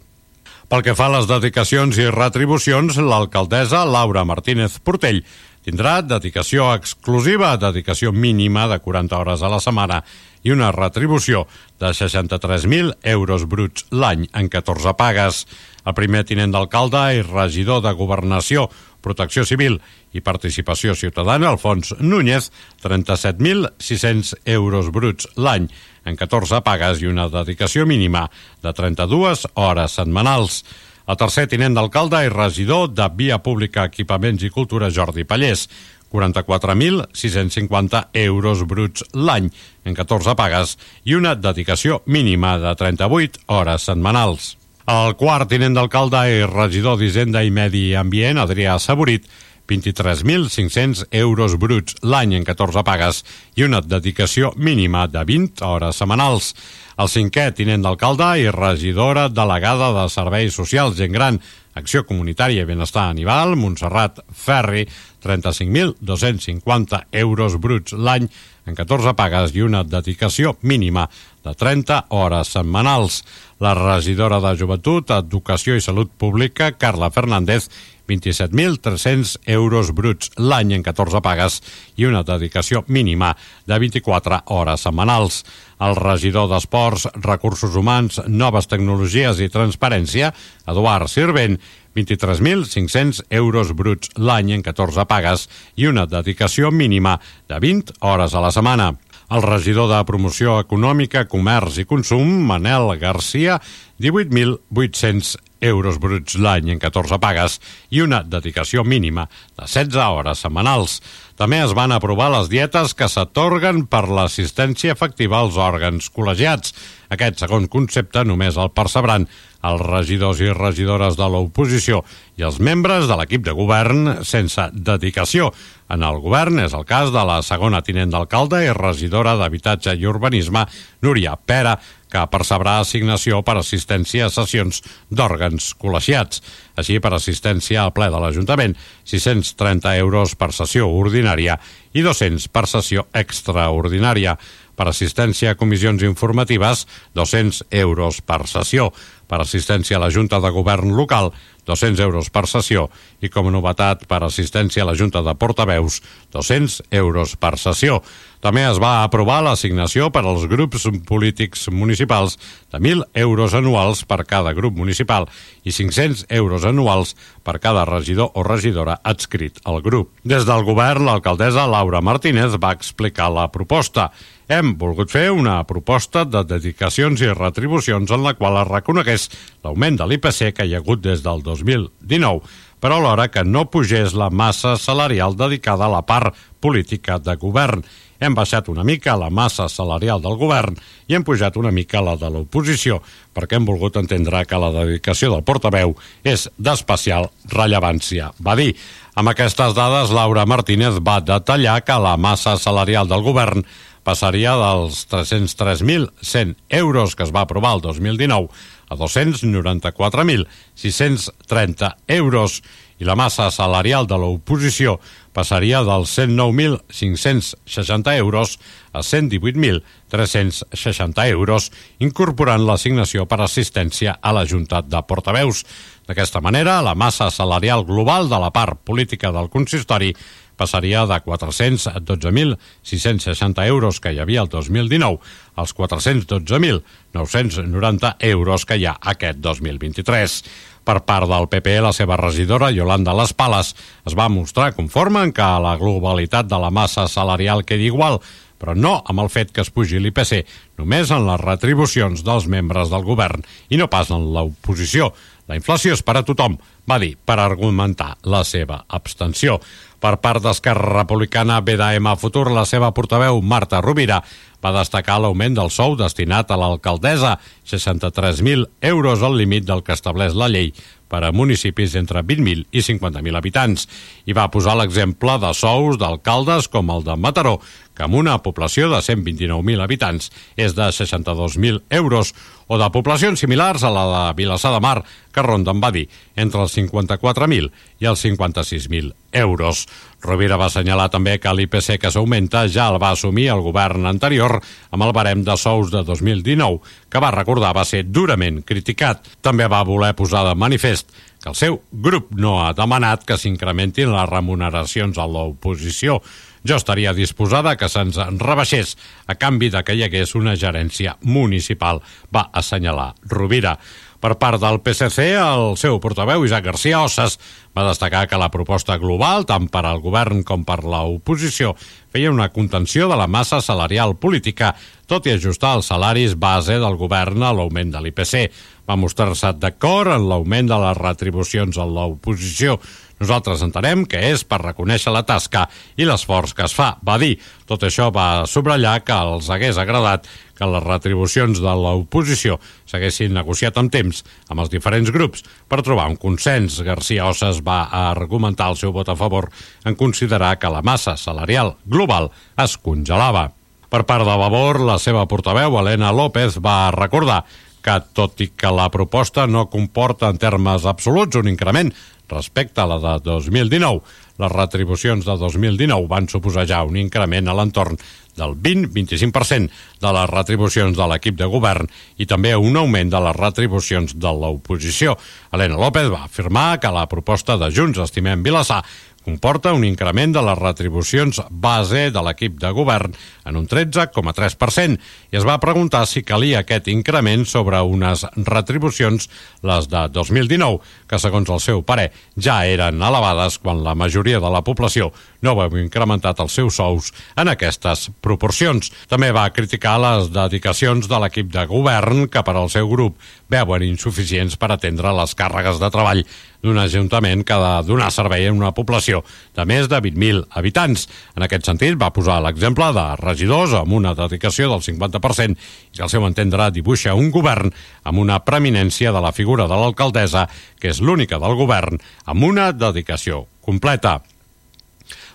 Pel 0.69 0.83
que 0.83 0.95
fa 0.97 1.11
a 1.11 1.17
les 1.19 1.27
dedicacions 1.29 1.99
i 2.01 2.09
retribucions, 2.11 2.97
l'alcaldessa 2.97 3.85
Laura 3.85 4.25
Martínez 4.25 4.79
Portell 4.81 5.21
tindrà 5.65 5.99
dedicació 6.05 6.71
exclusiva, 6.77 7.55
dedicació 7.61 8.13
mínima 8.13 8.67
de 8.69 8.79
40 8.85 9.19
hores 9.19 9.45
a 9.45 9.51
la 9.53 9.61
setmana 9.65 10.03
i 10.45 10.53
una 10.53 10.71
retribució 10.73 11.47
de 11.81 11.93
63.000 11.97 12.97
euros 13.15 13.47
bruts 13.49 13.87
l'any 13.93 14.27
en 14.33 14.51
14 14.53 14.93
pagues. 14.99 15.45
El 15.85 15.97
primer 15.97 16.25
tinent 16.29 16.53
d'alcalde 16.53 17.05
i 17.17 17.25
regidor 17.25 17.81
de 17.85 17.93
Governació, 17.97 18.69
Protecció 19.05 19.45
Civil 19.45 19.77
i 20.17 20.23
Participació 20.25 20.97
Ciutadana, 20.97 21.51
Alfons 21.53 21.93
Núñez, 22.01 22.51
37.600 22.83 24.41
euros 24.57 24.89
bruts 24.95 25.29
l'any 25.37 25.69
en 26.05 26.17
14 26.17 26.63
pagues 26.65 27.03
i 27.03 27.11
una 27.11 27.29
dedicació 27.33 27.85
mínima 27.87 28.31
de 28.65 28.73
32 28.73 29.47
hores 29.61 30.01
setmanals. 30.01 30.65
El 31.05 31.19
tercer 31.21 31.45
tinent 31.53 31.75
d'alcalde 31.77 32.23
i 32.25 32.33
regidor 32.33 32.89
de 32.97 33.09
Via 33.13 33.37
Pública, 33.45 33.85
Equipaments 33.91 34.43
i 34.47 34.51
Cultura, 34.53 34.89
Jordi 34.89 35.25
Pallés, 35.29 35.69
44.650 36.15 38.09
euros 38.23 38.63
bruts 38.71 39.05
l'any 39.13 39.51
en 39.85 39.95
14 39.99 40.35
pagues 40.39 40.79
i 41.05 41.15
una 41.19 41.35
dedicació 41.35 42.03
mínima 42.07 42.59
de 42.63 42.75
38 42.79 43.41
hores 43.51 43.83
setmanals. 43.91 44.64
El 44.85 45.15
quart 45.17 45.49
tinent 45.49 45.73
d'alcalde 45.73 46.19
i 46.29 46.43
regidor 46.45 46.99
d'Hisenda 47.01 47.41
i 47.41 47.49
Medi 47.49 47.95
Ambient, 47.97 48.37
Adrià 48.37 48.75
Saborit, 48.77 49.25
23.500 49.65 51.07
euros 51.23 51.55
bruts 51.57 51.97
l'any 52.05 52.35
en 52.37 52.45
14 52.45 52.83
pagues 52.85 53.23
i 53.57 53.65
una 53.65 53.81
dedicació 53.81 54.53
mínima 54.61 55.07
de 55.09 55.25
20 55.25 55.65
hores 55.65 55.97
setmanals. 55.97 56.53
El 57.01 57.09
cinquè, 57.09 57.49
tinent 57.57 57.81
d'alcalde 57.81 58.29
i 58.43 58.51
regidora 58.53 59.31
delegada 59.33 59.89
de 59.97 60.05
Serveis 60.13 60.53
Socials 60.61 61.01
Gent 61.01 61.17
Gran, 61.17 61.41
Acció 61.81 62.05
Comunitària 62.05 62.63
i 62.63 62.69
Benestar 62.69 63.09
Animal, 63.09 63.57
Montserrat 63.57 64.21
Ferri, 64.37 64.85
35.250 65.25 67.07
euros 67.25 67.57
bruts 67.57 67.97
l'any 67.97 68.29
en 68.69 68.77
14 68.77 69.17
pagues 69.17 69.57
i 69.57 69.65
una 69.65 69.81
dedicació 69.83 70.59
mínima 70.61 71.09
de 71.45 71.55
30 71.55 72.07
hores 72.09 72.55
setmanals. 72.57 73.23
La 73.61 73.75
regidora 73.75 74.41
de 74.43 74.57
Joventut, 74.59 75.13
Educació 75.15 75.77
i 75.77 75.85
Salut 75.85 76.11
Pública, 76.11 76.73
Carla 76.73 77.11
Fernández, 77.15 77.69
27.300 78.09 79.39
euros 79.47 79.93
bruts 79.97 80.31
l'any 80.37 80.75
en 80.77 80.83
14 80.85 81.23
pagues 81.25 81.61
i 81.97 82.05
una 82.05 82.25
dedicació 82.27 82.85
mínima 82.89 83.33
de 83.65 83.79
24 83.81 84.43
hores 84.53 84.85
setmanals. 84.85 85.45
El 85.85 85.97
regidor 85.97 86.51
d'Esports, 86.51 87.09
Recursos 87.25 87.77
Humans, 87.77 88.23
Noves 88.29 88.69
Tecnologies 88.69 89.41
i 89.41 89.51
Transparència, 89.53 90.35
Eduard 90.69 91.09
Sirvent, 91.09 91.59
23.500 91.95 93.23
euros 93.31 93.73
bruts 93.73 94.11
l'any 94.19 94.53
en 94.57 94.65
14 94.67 95.07
pagues 95.07 95.49
i 95.79 95.87
una 95.87 96.09
dedicació 96.11 96.73
mínima 96.75 97.21
de 97.49 97.61
20 97.63 98.01
hores 98.03 98.35
a 98.35 98.43
la 98.43 98.53
setmana. 98.53 98.95
El 99.33 99.43
regidor 99.43 99.89
de 99.89 100.03
Promoció 100.05 100.59
Econòmica, 100.61 101.25
Comerç 101.31 101.81
i 101.81 101.87
Consum, 101.89 102.29
Manel 102.45 102.91
Garcia, 103.01 103.57
18.800 104.03 105.37
euros 105.65 105.97
bruts 105.99 106.37
l'any 106.37 106.69
en 106.75 106.81
14 106.83 107.17
pagues 107.23 107.57
i 107.95 108.03
una 108.05 108.21
dedicació 108.27 108.85
mínima 108.85 109.25
de 109.57 109.65
16 109.65 109.97
hores 109.97 110.43
setmanals. 110.45 110.99
També 111.41 111.63
es 111.65 111.73
van 111.75 111.95
aprovar 111.95 112.29
les 112.35 112.51
dietes 112.53 112.93
que 112.95 113.09
s'atorguen 113.09 113.87
per 113.91 114.05
l'assistència 114.11 114.93
efectiva 114.93 115.41
als 115.41 115.57
òrgans 115.57 116.11
col·legiats. 116.13 116.77
Aquest 117.15 117.45
segon 117.45 117.69
concepte 117.71 118.25
només 118.27 118.59
el 118.61 118.73
percebran 118.75 119.27
els 119.65 119.81
regidors 119.81 120.43
i 120.45 120.51
regidores 120.53 121.17
de 121.17 121.29
l'oposició 121.31 122.03
i 122.37 122.45
els 122.45 122.59
membres 122.61 123.09
de 123.09 123.17
l'equip 123.17 123.45
de 123.47 123.55
govern 123.57 124.25
sense 124.27 124.69
dedicació. 124.75 125.53
En 125.95 126.05
el 126.05 126.21
govern 126.25 126.61
és 126.65 126.75
el 126.77 126.85
cas 126.89 127.13
de 127.15 127.25
la 127.25 127.41
segona 127.47 127.83
tinent 127.85 128.13
d'alcalde 128.13 128.63
i 128.65 128.73
regidora 128.77 129.37
d'Habitatge 129.41 129.95
i 129.97 130.09
Urbanisme, 130.11 130.67
Núria 131.05 131.37
Pera, 131.37 131.79
que 132.15 132.23
percebrà 132.31 132.79
assignació 132.79 133.41
per 133.43 133.57
assistència 133.59 134.29
a 134.29 134.33
sessions 134.33 134.81
d'òrgans 135.11 135.73
col·legiats. 135.81 136.43
Així, 136.79 137.01
per 137.03 137.11
assistència 137.17 137.83
al 137.83 137.95
ple 137.97 138.07
de 138.13 138.21
l'Ajuntament, 138.23 138.77
630 139.11 139.97
euros 139.99 140.37
per 140.39 140.53
sessió 140.55 140.87
ordinària 140.95 141.59
i 141.95 142.05
200 142.07 142.47
per 142.55 142.69
sessió 142.71 143.09
extraordinària. 143.15 144.37
Per 144.75 144.89
assistència 144.91 145.53
a 145.55 145.59
comissions 145.59 146.03
informatives, 146.07 146.87
200 147.15 147.65
euros 147.83 148.21
per 148.27 148.43
sessió. 148.51 148.89
Per 149.35 149.41
assistència 149.43 149.99
a 149.99 150.01
la 150.05 150.13
Junta 150.15 150.39
de 150.39 150.51
Govern 150.55 150.93
local, 150.95 151.33
200 151.67 151.99
euros 152.05 152.29
per 152.31 152.45
sessió 152.47 152.85
i 153.25 153.31
com 153.33 153.49
a 153.49 153.53
novetat 153.55 154.05
per 154.07 154.21
assistència 154.23 154.85
a 154.85 154.87
la 154.87 154.95
Junta 154.95 155.25
de 155.27 155.33
Portaveus, 155.35 155.97
200 156.31 156.85
euros 156.95 157.33
per 157.41 157.57
sessió. 157.59 157.99
També 158.45 158.63
es 158.69 158.79
va 158.79 159.01
aprovar 159.03 159.41
l'assignació 159.43 160.11
per 160.15 160.23
als 160.23 160.45
grups 160.47 160.85
polítics 161.09 161.67
municipals 161.73 162.37
de 162.71 162.79
1.000 162.79 163.09
euros 163.25 163.57
anuals 163.59 164.05
per 164.07 164.21
cada 164.29 164.53
grup 164.55 164.77
municipal 164.79 165.27
i 165.65 165.73
500 165.73 166.27
euros 166.29 166.69
anuals 166.69 167.17
per 167.43 167.57
cada 167.59 167.83
regidor 167.89 168.31
o 168.39 168.45
regidora 168.47 169.01
adscrit 169.03 169.59
al 169.65 169.83
grup. 169.83 170.13
Des 170.23 170.47
del 170.47 170.63
govern, 170.63 171.09
l'alcaldessa 171.09 171.67
Laura 171.67 172.05
Martínez 172.05 172.55
va 172.61 172.77
explicar 172.77 173.33
la 173.33 173.49
proposta 173.51 174.13
hem 174.49 174.75
volgut 174.79 175.13
fer 175.13 175.31
una 175.33 175.63
proposta 175.65 176.25
de 176.29 176.45
dedicacions 176.45 177.23
i 177.25 177.33
retribucions 177.33 178.11
en 178.13 178.25
la 178.25 178.35
qual 178.37 178.59
es 178.61 178.69
reconegués 178.69 179.29
l'augment 179.65 179.97
de 180.01 180.09
l'IPC 180.09 180.53
que 180.57 180.67
hi 180.69 180.75
ha 180.75 180.83
hagut 180.83 181.01
des 181.05 181.23
del 181.25 181.43
2019, 181.43 182.43
però 182.81 182.99
alhora 183.01 183.31
que 183.33 183.45
no 183.45 183.65
pugés 183.73 184.13
la 184.13 184.29
massa 184.29 184.77
salarial 184.77 185.37
dedicada 185.37 185.87
a 185.87 185.95
la 185.95 186.03
part 186.05 186.35
política 186.61 187.19
de 187.19 187.37
govern. 187.41 187.85
Hem 188.21 188.35
baixat 188.37 188.69
una 188.69 188.85
mica 188.85 189.17
la 189.17 189.31
massa 189.31 189.67
salarial 189.69 190.21
del 190.23 190.37
govern 190.37 190.77
i 191.09 191.17
hem 191.17 191.25
pujat 191.25 191.57
una 191.57 191.73
mica 191.73 192.03
la 192.05 192.15
de 192.21 192.29
l'oposició, 192.31 193.01
perquè 193.35 193.57
hem 193.57 193.65
volgut 193.65 193.97
entendre 193.97 194.45
que 194.45 194.61
la 194.61 194.71
dedicació 194.77 195.33
del 195.33 195.43
portaveu 195.45 195.97
és 196.23 196.47
d'especial 196.57 197.31
rellevància, 197.53 198.31
va 198.45 198.55
dir. 198.61 198.75
Amb 199.15 199.31
aquestes 199.33 199.75
dades, 199.77 200.13
Laura 200.13 200.45
Martínez 200.45 201.01
va 201.01 201.21
detallar 201.23 201.81
que 201.87 201.99
la 202.03 202.17
massa 202.17 202.57
salarial 202.61 203.09
del 203.09 203.23
govern 203.23 203.65
passaria 204.05 204.53
dels 204.61 205.09
303.100 205.11 206.55
euros 206.69 207.17
que 207.17 207.25
es 207.25 207.33
va 207.35 207.41
aprovar 207.49 207.75
el 207.77 207.81
2019 207.83 208.49
a 208.89 208.97
294.630 209.01 211.95
euros 212.07 212.63
i 213.01 213.05
la 213.05 213.17
massa 213.19 213.51
salarial 213.51 214.07
de 214.07 214.15
l'oposició 214.21 215.01
passaria 215.35 215.83
dels 215.83 216.15
109.560 216.15 218.15
euros 218.21 218.61
a 218.95 219.03
118.360 219.03 221.27
euros, 221.33 221.73
incorporant 221.99 222.63
l'assignació 222.63 223.27
per 223.27 223.43
assistència 223.43 224.15
a 224.23 224.33
la 224.33 224.47
Junta 224.47 224.83
de 224.87 225.03
Portaveus. 225.03 225.67
D'aquesta 226.07 226.41
manera, 226.45 226.83
la 226.87 226.95
massa 226.95 227.31
salarial 227.35 227.83
global 227.89 228.29
de 228.31 228.39
la 228.39 228.53
part 228.55 228.79
política 228.87 229.33
del 229.35 229.51
consistori 229.51 230.15
passaria 230.57 231.07
de 231.07 231.15
412.660 231.25 233.67
euros 233.67 234.01
que 234.01 234.13
hi 234.13 234.19
havia 234.23 234.43
el 234.43 234.49
2019 234.49 235.19
als 235.55 235.75
412.990 235.75 238.17
euros 238.21 238.67
que 238.67 238.77
hi 238.79 238.87
ha 238.87 238.99
aquest 239.01 239.39
2023. 239.39 240.45
Per 240.85 241.01
part 241.09 241.29
del 241.31 241.49
PP, 241.49 241.81
la 241.81 241.93
seva 241.97 242.17
regidora, 242.21 242.71
Yolanda 242.71 243.15
Les 243.17 243.33
Pales, 243.33 243.75
es 244.05 244.15
va 244.15 244.29
mostrar 244.29 244.75
conforme 244.77 245.23
en 245.25 245.33
que 245.33 245.61
la 245.65 245.77
globalitat 245.81 246.47
de 246.47 246.59
la 246.61 246.71
massa 246.71 247.09
salarial 247.09 247.65
quedi 247.65 247.87
igual, 247.89 248.21
però 248.61 248.75
no 248.77 248.99
amb 249.05 249.25
el 249.25 249.31
fet 249.33 249.53
que 249.53 249.63
es 249.65 249.71
pugi 249.73 250.01
l'IPC, 250.01 250.45
només 250.81 251.11
en 251.13 251.27
les 251.27 251.41
retribucions 251.41 252.25
dels 252.25 252.49
membres 252.49 252.93
del 252.93 253.05
govern 253.05 253.45
i 253.69 253.81
no 253.81 253.91
pas 253.93 254.11
en 254.15 254.31
l'oposició. 254.35 255.13
La 255.51 255.59
inflació 255.59 255.93
és 255.93 256.01
per 256.01 256.17
a 256.17 256.23
tothom, 256.25 256.57
va 256.89 256.97
dir, 257.03 257.15
per 257.21 257.37
argumentar 257.41 258.15
la 258.25 258.41
seva 258.49 258.85
abstenció. 258.89 259.59
Per 260.01 260.17
part 260.21 260.41
d'Esquerra 260.45 261.03
Republicana, 261.03 261.61
BDM 261.65 262.15
Futur, 262.21 262.51
la 262.53 262.65
seva 262.69 262.91
portaveu, 262.97 263.41
Marta 263.45 263.83
Rovira, 263.85 264.23
va 264.65 264.73
destacar 264.73 265.19
l'augment 265.21 265.57
del 265.57 265.71
sou 265.73 265.97
destinat 266.01 266.51
a 266.51 266.59
l'alcaldessa, 266.61 267.37
63.000 267.69 268.65
euros 268.89 269.23
al 269.23 269.37
límit 269.37 269.69
del 269.69 269.85
que 269.85 269.93
estableix 269.93 270.37
la 270.37 270.49
llei 270.49 270.73
per 271.09 271.21
a 271.25 271.33
municipis 271.33 271.95
entre 272.01 272.25
20.000 272.25 272.65
i 272.73 272.83
50.000 272.83 273.39
habitants, 273.39 273.85
i 274.25 274.33
va 274.37 274.49
posar 274.51 274.79
l'exemple 274.81 275.37
de 275.43 275.53
sous 275.55 276.01
d'alcaldes 276.01 276.71
com 276.73 276.91
el 276.91 277.05
de 277.05 277.17
Mataró, 277.21 277.59
que 277.95 278.05
amb 278.05 278.19
una 278.19 278.37
població 278.43 278.89
de 278.91 278.99
129.000 278.99 279.83
habitants 279.85 280.31
és 280.57 280.75
de 280.75 280.91
62.000 280.91 281.83
euros, 281.91 282.35
o 282.67 282.79
de 282.81 282.89
poblacions 282.91 283.41
similars 283.41 283.85
a 283.85 283.91
la 283.93 284.05
de 284.11 284.23
Vilassar 284.39 284.73
de 284.75 284.81
Mar, 284.81 285.03
que 285.35 285.43
ronden, 285.43 285.83
va 285.83 285.91
dir, 285.93 286.07
entre 286.37 286.63
els 286.65 286.75
54.000 286.77 287.71
i 288.01 288.09
els 288.09 288.25
56.000 288.25 289.13
euros. 289.35 289.85
Rovira 290.25 290.57
va 290.57 290.71
assenyalar 290.71 291.11
també 291.13 291.37
que 291.43 291.53
l'IPC 291.53 291.99
que 292.01 292.11
s'augmenta 292.15 292.65
ja 292.73 292.89
el 292.89 293.01
va 293.03 293.13
assumir 293.13 293.51
el 293.53 293.61
govern 293.65 294.09
anterior 294.09 294.57
amb 294.91 295.05
el 295.05 295.13
barem 295.13 295.45
de 295.45 295.57
sous 295.61 295.93
de 295.93 296.05
2019, 296.07 296.81
que 297.11 297.21
va 297.21 297.35
recordar 297.35 297.75
va 297.77 297.85
ser 297.85 298.07
durament 298.09 298.63
criticat. 298.65 299.29
També 299.43 299.69
va 299.69 299.85
voler 299.85 300.15
posar 300.17 300.47
de 300.49 300.57
manifest 300.57 301.13
que 301.45 301.51
el 301.53 301.59
seu 301.59 301.83
grup 301.93 302.31
no 302.33 302.57
ha 302.65 302.73
demanat 302.73 303.27
que 303.29 303.37
s'incrementin 303.37 304.15
les 304.15 304.31
remuneracions 304.31 305.19
a 305.21 305.27
l'oposició. 305.29 306.23
Jo 306.65 306.79
estaria 306.81 307.13
disposada 307.13 307.77
que 307.77 307.91
se'ns 307.93 308.17
rebaixés 308.41 308.97
a 309.29 309.37
canvi 309.37 309.69
de 309.69 309.85
que 309.85 309.95
hi 309.95 310.07
hagués 310.07 310.33
una 310.39 310.57
gerència 310.57 311.19
municipal, 311.21 312.01
va 312.33 312.49
assenyalar 312.53 313.13
Rovira. 313.29 313.77
Per 314.25 314.39
part 314.41 314.57
del 314.57 314.79
PSC, 314.81 315.35
el 315.37 315.75
seu 315.77 315.99
portaveu, 316.01 316.47
Isaac 316.47 316.65
García 316.65 317.03
Osses, 317.05 317.35
va 317.77 317.85
destacar 317.85 318.23
que 318.25 318.39
la 318.41 318.49
proposta 318.49 318.97
global, 318.97 319.45
tant 319.45 319.67
per 319.69 319.83
al 319.85 320.01
govern 320.01 320.41
com 320.49 320.65
per 320.65 320.79
l'oposició, 320.81 321.75
feia 322.09 322.33
una 322.33 322.49
contenció 322.49 323.11
de 323.11 323.19
la 323.21 323.27
massa 323.29 323.61
salarial 323.61 324.17
política, 324.17 324.73
tot 325.05 325.29
i 325.29 325.35
ajustar 325.35 325.75
els 325.77 325.93
salaris 325.93 326.39
base 326.41 326.79
del 326.81 326.97
govern 326.97 327.45
a 327.45 327.53
l'augment 327.53 327.93
de 327.93 328.01
l'IPC. 328.01 328.49
Va 328.89 328.97
mostrar-se 328.97 329.53
d'acord 329.61 330.17
en 330.17 330.25
l'augment 330.31 330.73
de 330.73 330.81
les 330.87 330.97
retribucions 331.03 331.77
a 331.77 331.85
l'oposició, 331.85 332.79
nosaltres 333.25 333.63
entenem 333.65 334.05
que 334.05 334.21
és 334.31 334.45
per 334.45 334.61
reconèixer 334.61 335.13
la 335.15 335.25
tasca 335.25 335.65
i 335.97 336.05
l'esforç 336.05 336.53
que 336.55 336.67
es 336.69 336.75
fa, 336.77 336.95
va 337.01 337.17
dir. 337.21 337.39
Tot 337.65 337.87
això 337.87 338.11
va 338.13 338.45
subratllar 338.45 338.99
que 339.07 339.17
els 339.17 339.49
hagués 339.49 339.81
agradat 339.81 340.29
que 340.55 340.69
les 340.69 340.85
retribucions 340.85 341.59
de 341.65 341.75
l'oposició 341.81 342.59
s'haguessin 342.85 343.35
negociat 343.35 343.81
amb 343.81 343.91
temps 343.91 344.23
amb 344.53 344.61
els 344.63 344.71
diferents 344.71 345.11
grups 345.15 345.43
per 345.69 345.83
trobar 345.83 346.07
un 346.13 346.21
consens. 346.21 346.79
García 346.85 347.27
Osses 347.33 347.63
va 347.65 347.89
argumentar 348.05 348.69
el 348.71 348.79
seu 348.79 348.93
vot 348.93 349.09
a 349.09 349.17
favor 349.19 349.49
en 349.89 349.97
considerar 349.97 350.59
que 350.61 350.71
la 350.71 350.85
massa 350.85 351.17
salarial 351.17 351.75
global 351.85 352.31
es 352.61 352.77
congelava. 352.77 353.51
Per 353.89 354.05
part 354.05 354.27
de 354.27 354.39
Vavor, 354.39 354.81
la 354.83 354.99
seva 354.99 355.25
portaveu, 355.31 355.79
Helena 355.79 356.13
López, 356.13 356.59
va 356.61 356.91
recordar 356.95 357.45
que, 357.85 358.01
tot 358.17 358.41
i 358.41 358.49
que 358.57 358.73
la 358.73 358.89
proposta 358.91 359.47
no 359.47 359.69
comporta 359.71 360.31
en 360.33 360.41
termes 360.41 360.87
absoluts 360.89 361.39
un 361.39 361.51
increment 361.51 361.93
respecte 362.35 362.83
a 362.83 362.89
la 362.91 362.99
de 362.99 363.17
2019. 363.25 364.03
Les 364.43 364.51
retribucions 364.51 365.23
de 365.23 365.37
2019 365.39 366.09
van 366.11 366.27
suposar 366.29 366.67
ja 366.67 366.83
un 366.83 366.99
increment 366.99 367.49
a 367.49 367.55
l'entorn 367.55 367.99
del 368.35 368.57
20-25% 368.59 369.71
de 370.03 370.13
les 370.17 370.31
retribucions 370.31 370.97
de 370.97 371.07
l'equip 371.11 371.39
de 371.39 371.47
govern 371.51 371.87
i 372.19 372.27
també 372.27 372.57
un 372.59 372.77
augment 372.81 373.13
de 373.13 373.21
les 373.29 373.39
retribucions 373.39 374.17
de 374.19 374.33
l'oposició. 374.35 375.15
Helena 375.55 375.79
López 375.79 376.11
va 376.11 376.25
afirmar 376.27 376.81
que 376.83 376.91
la 376.91 377.07
proposta 377.07 377.57
de 377.61 377.71
Junts 377.71 378.03
Estimem 378.03 378.43
Vilassar 378.43 378.83
comporta 379.25 379.73
un 379.73 379.85
increment 379.89 380.35
de 380.35 380.43
les 380.45 380.59
retribucions 380.59 381.41
base 381.51 382.11
de 382.15 382.23
l'equip 382.25 382.59
de 382.61 382.71
govern 382.77 383.15
en 383.49 383.59
un 383.59 383.67
13,3% 383.69 384.99
i 385.33 385.41
es 385.41 385.47
va 385.49 385.59
preguntar 385.63 386.05
si 386.07 386.23
calia 386.23 386.63
aquest 386.63 386.89
increment 386.93 387.47
sobre 387.49 387.81
unes 387.81 388.27
retribucions, 388.37 389.29
les 389.65 389.89
de 389.89 390.07
2019, 390.13 390.81
que 391.09 391.21
segons 391.21 391.51
el 391.51 391.63
seu 391.65 391.83
pare 391.83 392.11
ja 392.37 392.61
eren 392.69 393.03
elevades 393.03 393.59
quan 393.59 393.83
la 393.85 393.97
majoria 393.97 394.41
de 394.41 394.53
la 394.53 394.65
població 394.67 395.11
no 395.45 395.55
veu 395.59 395.77
incrementat 395.83 396.41
els 396.41 396.57
seus 396.57 396.79
sous 396.81 397.11
en 397.37 397.51
aquestes 397.53 398.09
proporcions. 398.25 398.91
També 399.11 399.31
va 399.37 399.51
criticar 399.55 399.99
les 400.01 400.31
dedicacions 400.33 401.09
de 401.11 401.21
l'equip 401.21 401.53
de 401.53 401.67
govern 401.71 402.27
que 402.33 402.43
per 402.43 402.57
al 402.57 402.73
seu 402.73 402.89
grup 402.91 403.21
veuen 403.53 403.85
insuficients 403.87 404.57
per 404.59 404.73
atendre 404.73 405.13
les 405.15 405.37
càrregues 405.37 405.79
de 405.83 405.93
treball 405.93 406.25
d'un 406.65 406.81
ajuntament 406.81 407.45
que 407.45 407.53
ha 407.53 407.61
de 407.61 407.89
donar 407.91 408.09
servei 408.15 408.49
a 408.49 408.53
una 408.55 408.73
població 408.73 409.21
de 409.55 409.67
més 409.69 409.91
de 409.93 410.01
20.000 410.01 410.47
habitants. 410.57 411.07
En 411.37 411.45
aquest 411.45 411.69
sentit, 411.69 411.99
va 412.01 412.13
posar 412.17 412.41
l'exemple 412.43 412.89
de 412.97 413.07
regidors 413.21 413.77
amb 413.77 413.93
una 414.01 414.15
dedicació 414.17 414.71
del 414.73 414.85
50% 414.87 415.53
i 415.93 415.99
que 415.99 416.07
al 416.07 416.13
seu 416.13 416.25
entendre 416.25 416.71
dibuixa 416.73 417.15
un 417.15 417.31
govern 417.35 417.73
amb 418.03 418.25
una 418.25 418.41
preeminència 418.49 419.13
de 419.13 419.21
la 419.21 419.35
figura 419.37 419.69
de 419.69 419.77
l'alcaldessa, 419.77 420.49
que 420.81 420.95
és 420.95 421.05
l'única 421.05 421.39
del 421.43 421.59
govern, 421.61 422.01
amb 422.25 422.49
una 422.49 422.73
dedicació 422.73 423.45
completa. 423.61 424.23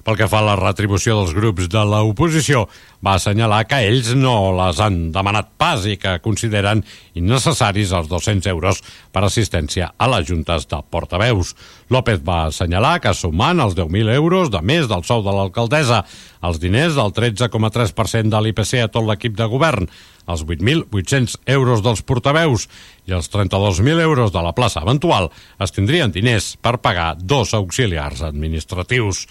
Pel 0.10 0.18
que 0.18 0.26
fa 0.26 0.40
a 0.42 0.46
la 0.48 0.56
retribució 0.58 1.20
dels 1.20 1.36
grups 1.38 1.68
de 1.70 1.82
l'oposició, 1.86 2.64
va 3.06 3.12
assenyalar 3.20 3.60
que 3.70 3.78
ells 3.86 4.08
no 4.18 4.32
les 4.58 4.80
han 4.82 4.96
demanat 5.14 5.52
pas 5.62 5.84
i 5.86 6.00
que 6.02 6.16
consideren 6.26 6.82
innecessaris 7.14 7.92
els 7.94 8.10
200 8.10 8.50
euros 8.50 8.80
per 9.14 9.22
assistència 9.28 9.92
a 9.94 10.08
les 10.10 10.26
juntes 10.26 10.66
de 10.72 10.80
portaveus. 10.90 11.52
López 11.94 12.24
va 12.26 12.40
assenyalar 12.48 12.96
que 13.04 13.14
sumant 13.14 13.62
els 13.62 13.76
10.000 13.78 14.10
euros 14.16 14.50
de 14.50 14.64
més 14.66 14.90
del 14.90 15.06
sou 15.06 15.22
de 15.22 15.36
l'alcaldessa, 15.36 16.02
els 16.42 16.58
diners 16.58 16.98
del 16.98 17.14
13,3% 17.14 18.34
de 18.34 18.42
l'IPC 18.42 18.82
a 18.82 18.90
tot 18.90 19.06
l'equip 19.06 19.38
de 19.38 19.46
govern, 19.54 19.86
els 20.26 20.42
8.800 20.42 21.38
euros 21.54 21.86
dels 21.86 22.02
portaveus 22.02 22.66
i 23.06 23.14
els 23.14 23.30
32.000 23.30 24.02
euros 24.10 24.34
de 24.34 24.42
la 24.42 24.58
plaça 24.58 24.82
eventual 24.82 25.30
es 25.62 25.78
tindrien 25.78 26.10
diners 26.10 26.56
per 26.58 26.80
pagar 26.82 27.14
dos 27.22 27.54
auxiliars 27.54 28.26
administratius. 28.26 29.28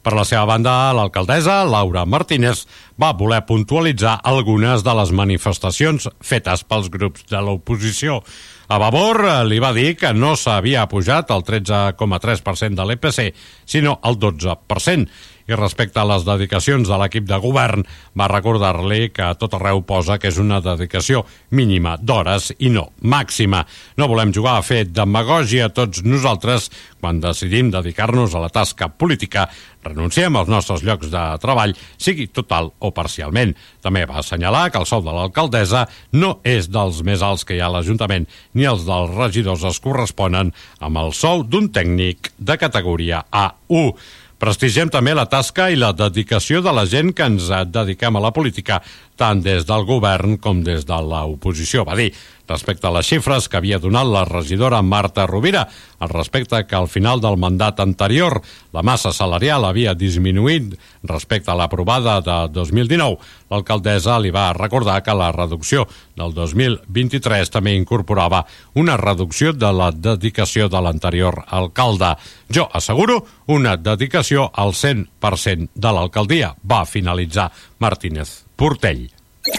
Per 0.00 0.14
la 0.16 0.22
seva 0.24 0.46
banda, 0.48 0.94
l'alcaldessa, 0.96 1.58
Laura 1.68 2.06
Martínez, 2.08 2.62
va 2.96 3.12
voler 3.12 3.42
puntualitzar 3.44 4.14
algunes 4.24 4.80
de 4.80 4.94
les 4.96 5.12
manifestacions 5.12 6.08
fetes 6.24 6.64
pels 6.64 6.88
grups 6.88 7.26
de 7.28 7.42
l'oposició. 7.44 8.22
A 8.70 8.78
Vavor 8.80 9.20
li 9.44 9.58
va 9.60 9.74
dir 9.76 9.98
que 10.00 10.14
no 10.16 10.36
s'havia 10.40 10.86
pujat 10.88 11.32
el 11.34 11.44
13,3% 11.44 12.78
de 12.78 12.86
l'EPC, 12.88 13.34
sinó 13.68 13.98
el 14.08 14.16
12%, 14.22 15.08
i 15.50 15.58
respecte 15.58 16.00
a 16.00 16.06
les 16.08 16.24
dedicacions 16.26 16.88
de 16.88 16.98
l'equip 17.00 17.26
de 17.28 17.38
govern, 17.42 17.84
va 18.16 18.28
recordar-li 18.30 19.10
que 19.14 19.24
a 19.26 19.36
tot 19.38 19.56
arreu 19.58 19.82
posa 19.86 20.18
que 20.18 20.30
és 20.30 20.38
una 20.38 20.60
dedicació 20.64 21.24
mínima 21.50 21.96
d'hores 22.00 22.52
i 22.58 22.70
no 22.70 22.90
màxima. 23.02 23.64
No 23.98 24.08
volem 24.10 24.34
jugar 24.34 24.58
a 24.58 24.66
fer 24.66 24.84
demagògia 24.88 25.70
tots 25.74 26.04
nosaltres 26.06 26.70
quan 27.00 27.20
decidim 27.20 27.70
dedicar-nos 27.72 28.34
a 28.36 28.44
la 28.44 28.52
tasca 28.52 28.90
política, 28.92 29.48
renunciem 29.82 30.36
als 30.36 30.50
nostres 30.52 30.84
llocs 30.84 31.08
de 31.10 31.22
treball, 31.40 31.72
sigui 31.96 32.28
total 32.28 32.70
o 32.78 32.92
parcialment. 32.92 33.54
També 33.80 34.04
va 34.08 34.20
assenyalar 34.20 34.68
que 34.70 34.82
el 34.82 34.88
sou 34.88 35.02
de 35.04 35.14
l'alcaldessa 35.16 35.86
no 36.12 36.36
és 36.44 36.68
dels 36.68 37.00
més 37.06 37.24
alts 37.24 37.46
que 37.48 37.56
hi 37.56 37.62
ha 37.64 37.70
a 37.70 37.74
l'Ajuntament, 37.78 38.28
ni 38.54 38.68
els 38.68 38.84
dels 38.88 39.16
regidors 39.16 39.64
es 39.64 39.80
corresponen 39.80 40.52
amb 40.78 41.00
el 41.00 41.14
sou 41.16 41.42
d'un 41.42 41.70
tècnic 41.72 42.34
de 42.38 42.58
categoria 42.60 43.24
A1. 43.32 43.94
Prestigiem 44.40 44.88
també 44.88 45.12
la 45.12 45.26
tasca 45.28 45.66
i 45.68 45.76
la 45.76 45.90
dedicació 45.92 46.62
de 46.64 46.72
la 46.72 46.86
gent 46.88 47.10
que 47.12 47.26
ens 47.28 47.50
dediquem 47.68 48.16
a 48.16 48.22
la 48.24 48.30
política, 48.32 48.78
tant 49.20 49.42
des 49.44 49.66
del 49.68 49.84
govern 49.84 50.38
com 50.40 50.62
des 50.64 50.86
de 50.88 50.98
l'oposició, 51.04 51.84
va 51.84 51.98
dir 51.98 52.10
respecte 52.50 52.88
a 52.88 52.90
les 52.90 53.06
xifres 53.06 53.46
que 53.46 53.58
havia 53.60 53.78
donat 53.78 54.08
la 54.10 54.24
regidora 54.26 54.80
Marta 54.82 55.26
Rovira, 55.28 55.66
al 56.00 56.10
respecte 56.10 56.64
que 56.66 56.76
al 56.76 56.88
final 56.88 57.20
del 57.22 57.36
mandat 57.38 57.78
anterior 57.84 58.40
la 58.74 58.82
massa 58.82 59.12
salarial 59.14 59.68
havia 59.68 59.94
disminuït 59.94 60.74
respecte 61.06 61.52
a 61.52 61.58
l'aprovada 61.58 62.18
de 62.24 62.38
2019, 62.56 63.20
l'alcaldessa 63.52 64.18
li 64.18 64.32
va 64.34 64.48
recordar 64.56 64.98
que 65.06 65.14
la 65.14 65.30
reducció 65.36 65.86
del 66.18 66.34
2023 66.34 67.54
també 67.54 67.76
incorporava 67.76 68.42
una 68.74 68.96
reducció 68.98 69.52
de 69.52 69.70
la 69.70 69.92
dedicació 69.92 70.68
de 70.68 70.82
l'anterior 70.82 71.44
alcalde. 71.46 72.16
Jo 72.50 72.66
asseguro 72.72 73.22
una 73.46 73.76
dedicació 73.76 74.50
al 74.54 74.74
100% 74.74 75.70
de 75.74 75.92
l'alcaldia, 75.94 76.54
va 76.64 76.86
finalitzar 76.86 77.50
Martínez 77.78 78.49
Portell. 78.60 79.06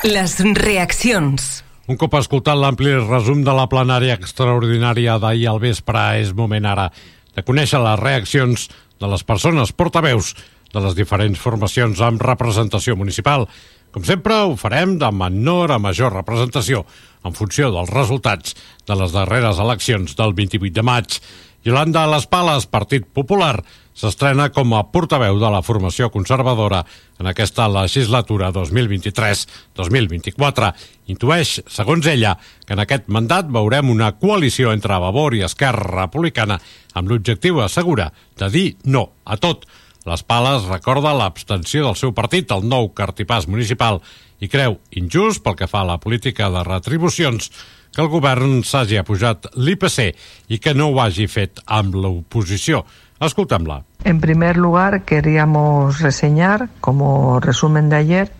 Les 0.06 0.34
reaccions. 0.62 1.46
Un 1.90 1.98
cop 1.98 2.14
escoltat 2.20 2.54
l'ampli 2.54 2.92
resum 3.00 3.40
de 3.42 3.56
la 3.58 3.64
plenària 3.66 4.14
extraordinària 4.14 5.16
d'ahir 5.18 5.48
al 5.50 5.58
vespre, 5.64 6.04
és 6.22 6.30
moment 6.38 6.68
ara 6.70 6.86
de 7.34 7.42
conèixer 7.42 7.82
les 7.82 7.98
reaccions 7.98 8.68
de 9.02 9.10
les 9.10 9.24
persones 9.26 9.74
portaveus 9.74 10.36
de 10.70 10.86
les 10.86 10.94
diferents 10.94 11.42
formacions 11.42 11.98
amb 12.06 12.22
representació 12.22 12.94
municipal. 12.94 13.48
Com 13.90 14.06
sempre, 14.06 14.38
ho 14.46 14.54
farem 14.54 15.00
de 15.02 15.10
menor 15.10 15.74
a 15.74 15.82
major 15.82 16.14
representació, 16.14 16.86
en 17.26 17.34
funció 17.34 17.72
dels 17.74 17.90
resultats 17.90 18.54
de 18.86 19.02
les 19.02 19.18
darreres 19.18 19.58
eleccions 19.66 20.14
del 20.14 20.38
28 20.38 20.78
de 20.78 20.86
maig. 20.86 21.18
Yolanda 21.64 22.08
Les 22.10 22.26
Pales, 22.26 22.66
Partit 22.66 23.06
Popular, 23.06 23.62
s'estrena 23.94 24.50
com 24.50 24.74
a 24.74 24.82
portaveu 24.90 25.38
de 25.38 25.50
la 25.54 25.62
formació 25.62 26.10
conservadora 26.10 26.82
en 27.22 27.30
aquesta 27.30 27.68
legislatura 27.70 28.50
2023-2024. 28.56 30.72
Intueix, 31.14 31.62
segons 31.70 32.02
ella, 32.10 32.34
que 32.66 32.74
en 32.74 32.82
aquest 32.82 33.06
mandat 33.14 33.46
veurem 33.54 33.94
una 33.94 34.10
coalició 34.18 34.74
entre 34.74 34.98
Vavor 35.04 35.38
i 35.38 35.46
Esquerra 35.46 36.08
Republicana 36.08 36.58
amb 36.98 37.06
l'objectiu, 37.12 37.62
assegura, 37.62 38.10
de 38.42 38.50
dir 38.50 38.82
no 38.90 39.14
a 39.24 39.38
tot. 39.38 39.70
Les 40.10 40.26
Pales 40.26 40.66
recorda 40.66 41.14
l'abstenció 41.14 41.86
del 41.86 41.94
seu 42.00 42.10
partit 42.18 42.50
al 42.50 42.66
nou 42.66 42.90
cartipàs 42.98 43.46
municipal 43.46 44.02
i 44.42 44.50
creu 44.50 44.82
injust 44.98 45.46
pel 45.46 45.54
que 45.60 45.70
fa 45.70 45.86
a 45.86 45.90
la 45.94 46.02
política 46.02 46.50
de 46.50 46.66
retribucions 46.66 47.54
que 47.94 48.02
el 48.02 48.10
govern 48.12 48.62
s'hagi 48.64 49.00
apujat 49.00 49.50
l'IPC 49.56 50.12
i 50.50 50.60
que 50.60 50.74
no 50.74 50.90
ho 50.92 51.00
hagi 51.04 51.28
fet 51.28 51.62
amb 51.66 51.96
l'oposició. 51.96 52.86
Escoltem-la. 53.22 53.84
En 54.04 54.20
primer 54.20 54.58
lugar, 54.58 55.04
queríamos 55.04 56.00
reseñar, 56.02 56.70
como 56.80 57.40
resumen 57.40 57.90
de 57.90 57.96
ayer, 57.98 58.32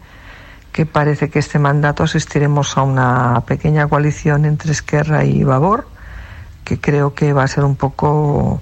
que 0.72 0.86
parece 0.86 1.30
que 1.30 1.40
este 1.40 1.60
mandato 1.60 2.04
asistiremos 2.04 2.78
a 2.78 2.84
una 2.84 3.44
pequeña 3.46 3.88
coalición 3.88 4.46
entre 4.46 4.72
Esquerra 4.72 5.24
y 5.26 5.44
Vavor, 5.44 5.88
que 6.64 6.80
creo 6.80 7.14
que 7.14 7.34
va 7.34 7.44
a 7.44 7.48
ser 7.48 7.64
un 7.64 7.76
poco, 7.76 8.62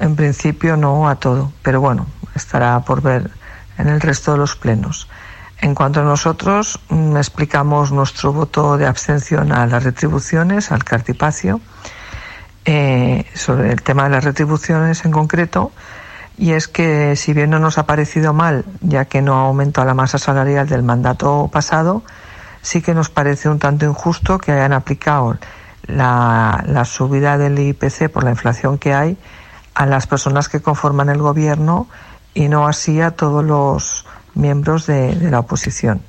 en 0.00 0.16
principio, 0.16 0.76
no 0.76 1.08
a 1.08 1.16
todo, 1.16 1.52
pero 1.62 1.80
bueno, 1.80 2.06
estará 2.34 2.80
por 2.80 3.02
ver 3.02 3.30
en 3.78 3.88
el 3.88 4.00
resto 4.00 4.32
de 4.32 4.38
los 4.38 4.56
plenos. 4.56 5.08
En 5.60 5.74
cuanto 5.74 6.00
a 6.00 6.04
nosotros, 6.04 6.80
mm, 6.88 7.16
explicamos 7.16 7.90
nuestro 7.90 8.32
voto 8.32 8.76
de 8.76 8.86
abstención 8.86 9.52
a 9.52 9.66
las 9.66 9.84
retribuciones, 9.84 10.70
al 10.70 10.84
cartipacio, 10.84 11.60
eh, 12.64 13.24
sobre 13.34 13.72
el 13.72 13.82
tema 13.82 14.04
de 14.04 14.10
las 14.10 14.24
retribuciones 14.24 15.04
en 15.04 15.12
concreto, 15.12 15.72
y 16.36 16.52
es 16.52 16.68
que 16.68 17.16
si 17.16 17.32
bien 17.32 17.50
no 17.50 17.58
nos 17.58 17.78
ha 17.78 17.86
parecido 17.86 18.34
mal, 18.34 18.64
ya 18.82 19.06
que 19.06 19.22
no 19.22 19.34
aumentó 19.34 19.84
la 19.84 19.94
masa 19.94 20.18
salarial 20.18 20.68
del 20.68 20.82
mandato 20.82 21.48
pasado, 21.50 22.02
sí 22.60 22.82
que 22.82 22.94
nos 22.94 23.08
parece 23.08 23.48
un 23.48 23.58
tanto 23.58 23.86
injusto 23.86 24.38
que 24.38 24.52
hayan 24.52 24.72
aplicado 24.72 25.38
la, 25.86 26.64
la 26.66 26.84
subida 26.84 27.38
del 27.38 27.58
IPC 27.58 28.10
por 28.10 28.24
la 28.24 28.30
inflación 28.30 28.76
que 28.76 28.92
hay 28.92 29.16
a 29.74 29.86
las 29.86 30.06
personas 30.06 30.48
que 30.48 30.60
conforman 30.60 31.08
el 31.08 31.18
gobierno 31.18 31.86
y 32.34 32.48
no 32.48 32.66
así 32.66 33.00
a 33.00 33.12
todos 33.12 33.44
los 33.44 34.05
miembros 34.36 34.86
de, 34.86 35.16
de 35.16 35.30
la 35.30 35.40
oposición. 35.40 36.02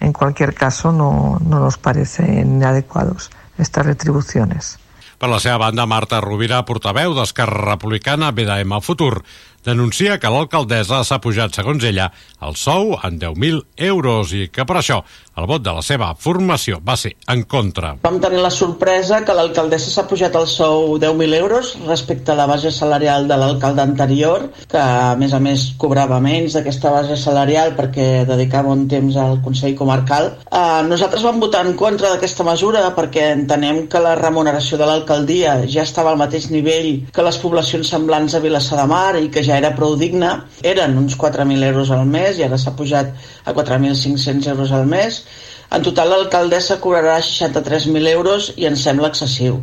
En 0.00 0.12
cualquier 0.12 0.54
caso, 0.54 0.92
no, 0.92 1.38
no 1.44 1.60
nos 1.60 1.76
parecen 1.76 2.64
adecuados 2.64 3.30
estas 3.58 3.86
retribuciones. 3.86 4.78
Per 5.20 5.28
la 5.28 5.36
seva 5.36 5.58
banda, 5.60 5.84
Marta 5.84 6.16
Rovira, 6.24 6.62
portaveu 6.64 7.12
d'Esquerra 7.12 7.74
Republicana 7.74 8.30
BDM 8.32 8.78
Futur, 8.80 9.20
denuncia 9.64 10.18
que 10.18 10.30
l'alcaldessa 10.32 11.02
s'ha 11.04 11.20
pujat, 11.20 11.54
segons 11.54 11.84
ella, 11.84 12.10
el 12.40 12.56
sou 12.56 12.94
en 13.04 13.18
10.000 13.20 13.60
euros 13.90 14.32
i 14.32 14.46
que 14.52 14.64
per 14.64 14.78
això 14.80 15.02
el 15.40 15.46
vot 15.48 15.62
de 15.64 15.72
la 15.72 15.82
seva 15.84 16.10
formació 16.20 16.80
va 16.84 16.96
ser 17.00 17.14
en 17.32 17.42
contra. 17.48 17.94
Vam 18.04 18.18
tenir 18.20 18.40
la 18.44 18.50
sorpresa 18.52 19.22
que 19.24 19.36
l'alcaldessa 19.36 19.92
s'ha 19.92 20.06
pujat 20.08 20.36
el 20.36 20.46
sou 20.50 20.98
10.000 21.00 21.36
euros 21.38 21.72
respecte 21.86 22.32
a 22.32 22.38
la 22.38 22.46
base 22.50 22.72
salarial 22.72 23.28
de 23.28 23.38
l'alcalde 23.40 23.82
anterior, 23.82 24.48
que 24.68 24.80
a 24.80 25.16
més 25.20 25.32
a 25.32 25.40
més 25.40 25.70
cobrava 25.80 26.20
menys 26.20 26.56
d'aquesta 26.56 26.92
base 26.92 27.16
salarial 27.16 27.74
perquè 27.78 28.26
dedicava 28.28 28.74
un 28.74 28.86
temps 28.88 29.16
al 29.16 29.40
Consell 29.44 29.76
Comarcal. 29.78 30.32
Eh, 30.50 30.82
nosaltres 30.88 31.24
vam 31.24 31.40
votar 31.40 31.64
en 31.66 31.76
contra 31.78 32.12
d'aquesta 32.12 32.44
mesura 32.44 32.84
perquè 32.96 33.30
entenem 33.34 33.86
que 33.88 34.02
la 34.02 34.16
remuneració 34.18 34.76
de 34.80 34.88
l'alcaldia 34.88 35.56
ja 35.66 35.86
estava 35.88 36.12
al 36.12 36.20
mateix 36.20 36.50
nivell 36.52 37.06
que 37.14 37.24
les 37.24 37.40
poblacions 37.40 37.88
semblants 37.88 38.36
a 38.36 38.44
Vilassar 38.44 38.80
de 38.82 38.86
Mar 38.90 39.16
i 39.20 39.30
que 39.32 39.44
ja 39.46 39.49
era 39.58 39.74
prou 39.76 39.96
digna. 39.96 40.46
Eren 40.62 40.98
uns 40.98 41.18
4.000 41.18 41.66
euros 41.72 41.90
al 41.90 42.06
mes 42.06 42.38
i 42.38 42.46
ara 42.46 42.58
s'ha 42.58 42.76
pujat 42.76 43.10
a 43.44 43.54
4.500 43.54 44.52
euros 44.54 44.70
al 44.72 44.86
mes 44.86 45.24
en 45.70 45.84
total, 45.86 46.10
l'alcaldessa 46.10 46.80
cobrarà 46.82 47.20
63.000 47.22 48.08
euros 48.10 48.48
i 48.58 48.66
ens 48.66 48.82
sembla 48.82 49.10
excessiu. 49.12 49.60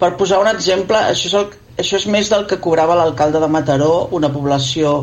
Per 0.00 0.16
posar 0.18 0.40
un 0.42 0.50
exemple, 0.50 0.98
això 0.98 1.28
és, 1.28 1.36
el, 1.38 1.46
això 1.82 2.00
és 2.00 2.06
més 2.10 2.30
del 2.32 2.48
que 2.50 2.58
cobrava 2.64 2.96
l'alcalde 2.98 3.38
de 3.40 3.48
Mataró, 3.54 4.08
una 4.18 4.32
població 4.34 4.96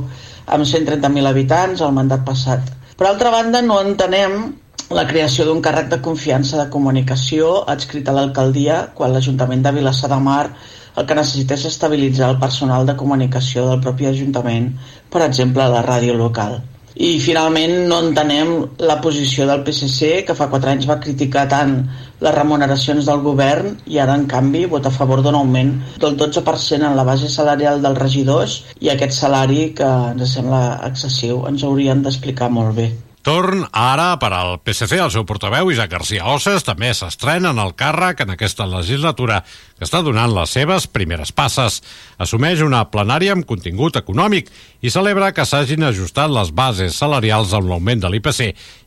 amb 0.44 0.68
130.000 0.68 1.32
habitants, 1.32 1.82
al 1.82 1.96
mandat 1.96 2.28
passat. 2.28 2.74
Per 3.00 3.08
altra 3.08 3.32
banda, 3.32 3.64
no 3.64 3.80
entenem 3.80 4.36
la 4.94 5.08
creació 5.08 5.48
d'un 5.48 5.64
càrrec 5.64 5.88
de 5.94 6.02
confiança 6.04 6.60
de 6.60 6.68
comunicació 6.76 7.62
adscrit 7.72 8.12
a 8.12 8.18
l'alcaldia 8.18 8.82
quan 8.98 9.16
l'Ajuntament 9.16 9.64
de 9.64 9.72
Vilassar 9.80 10.12
de 10.12 10.20
Mar 10.28 10.50
el 10.98 11.08
que 11.10 11.18
necessita 11.18 11.58
és 11.58 11.66
estabilitzar 11.70 12.30
el 12.34 12.42
personal 12.42 12.86
de 12.90 12.98
comunicació 13.00 13.66
del 13.70 13.82
propi 13.86 14.10
Ajuntament, 14.10 14.70
per 15.10 15.26
exemple, 15.26 15.66
la 15.74 15.82
ràdio 15.86 16.18
local. 16.20 16.62
I 16.94 17.18
finalment 17.18 17.72
no 17.90 17.98
entenem 18.06 18.50
la 18.88 19.00
posició 19.02 19.48
del 19.50 19.64
PSC, 19.66 20.10
que 20.28 20.36
fa 20.38 20.48
quatre 20.52 20.70
anys 20.76 20.86
va 20.90 21.00
criticar 21.02 21.48
tant 21.50 21.72
les 22.22 22.36
remuneracions 22.36 23.10
del 23.10 23.24
govern 23.26 23.72
i 23.90 23.98
ara, 24.04 24.14
en 24.14 24.28
canvi, 24.30 24.66
vota 24.76 24.92
a 24.92 24.98
favor 24.98 25.24
d'un 25.26 25.40
augment 25.40 25.74
del 26.04 26.20
12% 26.20 26.86
en 26.92 27.00
la 27.00 27.08
base 27.08 27.32
salarial 27.34 27.82
dels 27.82 27.98
regidors 27.98 28.60
i 28.80 28.94
aquest 28.94 29.18
salari 29.18 29.72
que 29.80 29.90
ens 30.12 30.38
sembla 30.38 30.62
excessiu 30.92 31.48
ens 31.50 31.66
haurien 31.66 32.06
d'explicar 32.06 32.52
molt 32.54 32.78
bé. 32.78 32.92
Torn 33.24 33.62
ara 33.72 34.18
per 34.20 34.34
al 34.36 34.58
PSC. 34.60 34.98
El 35.00 35.12
seu 35.14 35.24
portaveu, 35.24 35.70
Isaac 35.72 35.94
García 35.94 36.26
Osses, 36.28 36.66
també 36.68 36.90
s'estrena 36.92 37.54
en 37.54 37.60
el 37.64 37.72
càrrec 37.80 38.20
en 38.26 38.34
aquesta 38.34 38.66
legislatura 38.68 39.38
que 39.48 39.88
està 39.88 40.02
donant 40.04 40.34
les 40.36 40.52
seves 40.52 40.90
primeres 40.92 41.32
passes. 41.32 41.80
Assumeix 42.20 42.60
una 42.66 42.82
plenària 42.92 43.32
amb 43.32 43.48
contingut 43.48 43.96
econòmic 43.96 44.52
i 44.84 44.92
celebra 44.92 45.32
que 45.32 45.46
s'hagin 45.48 45.88
ajustat 45.88 46.36
les 46.36 46.52
bases 46.52 47.00
salarials 47.00 47.56
amb 47.56 47.72
l'augment 47.72 48.04
de 48.04 48.12
l'IPC 48.12 48.42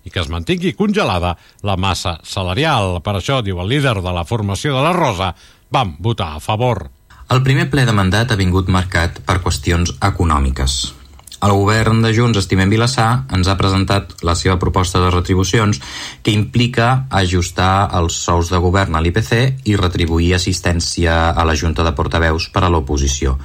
i 0.05 0.13
que 0.13 0.21
es 0.21 0.29
mantingui 0.29 0.75
congelada 0.77 1.39
la 1.65 1.79
massa 1.81 2.19
salarial. 2.21 3.01
Per 3.01 3.17
això, 3.17 3.41
diu 3.41 3.65
el 3.65 3.73
líder 3.73 4.03
de 4.05 4.13
la 4.13 4.29
formació 4.29 4.77
de 4.77 4.85
la 4.85 4.93
Rosa, 4.93 5.33
vam 5.73 5.97
votar 5.97 6.35
a 6.37 6.45
favor. 6.45 6.91
El 7.33 7.41
primer 7.43 7.71
ple 7.73 7.89
de 7.89 7.97
mandat 7.97 8.31
ha 8.31 8.39
vingut 8.39 8.69
marcat 8.69 9.25
per 9.25 9.41
qüestions 9.41 9.97
econòmiques. 10.05 10.96
El 11.45 11.53
govern 11.53 11.99
de 12.01 12.15
Junts 12.17 12.39
Estimem 12.41 12.71
Vilassar 12.73 13.27
ens 13.37 13.49
ha 13.51 13.59
presentat 13.61 14.15
la 14.25 14.33
seva 14.41 14.57
proposta 14.57 15.03
de 15.03 15.11
retribucions 15.13 15.83
que 16.25 16.33
implica 16.33 17.07
ajustar 17.13 17.91
els 17.99 18.17
sous 18.25 18.49
de 18.49 18.61
govern 18.63 18.97
a 18.97 19.03
l'IPC 19.05 19.69
i 19.69 19.77
retribuir 19.77 20.33
assistència 20.35 21.17
a 21.29 21.45
la 21.45 21.57
Junta 21.61 21.85
de 21.85 21.93
Portaveus 21.99 22.49
per 22.55 22.65
a 22.65 22.71
l'oposició, 22.73 23.37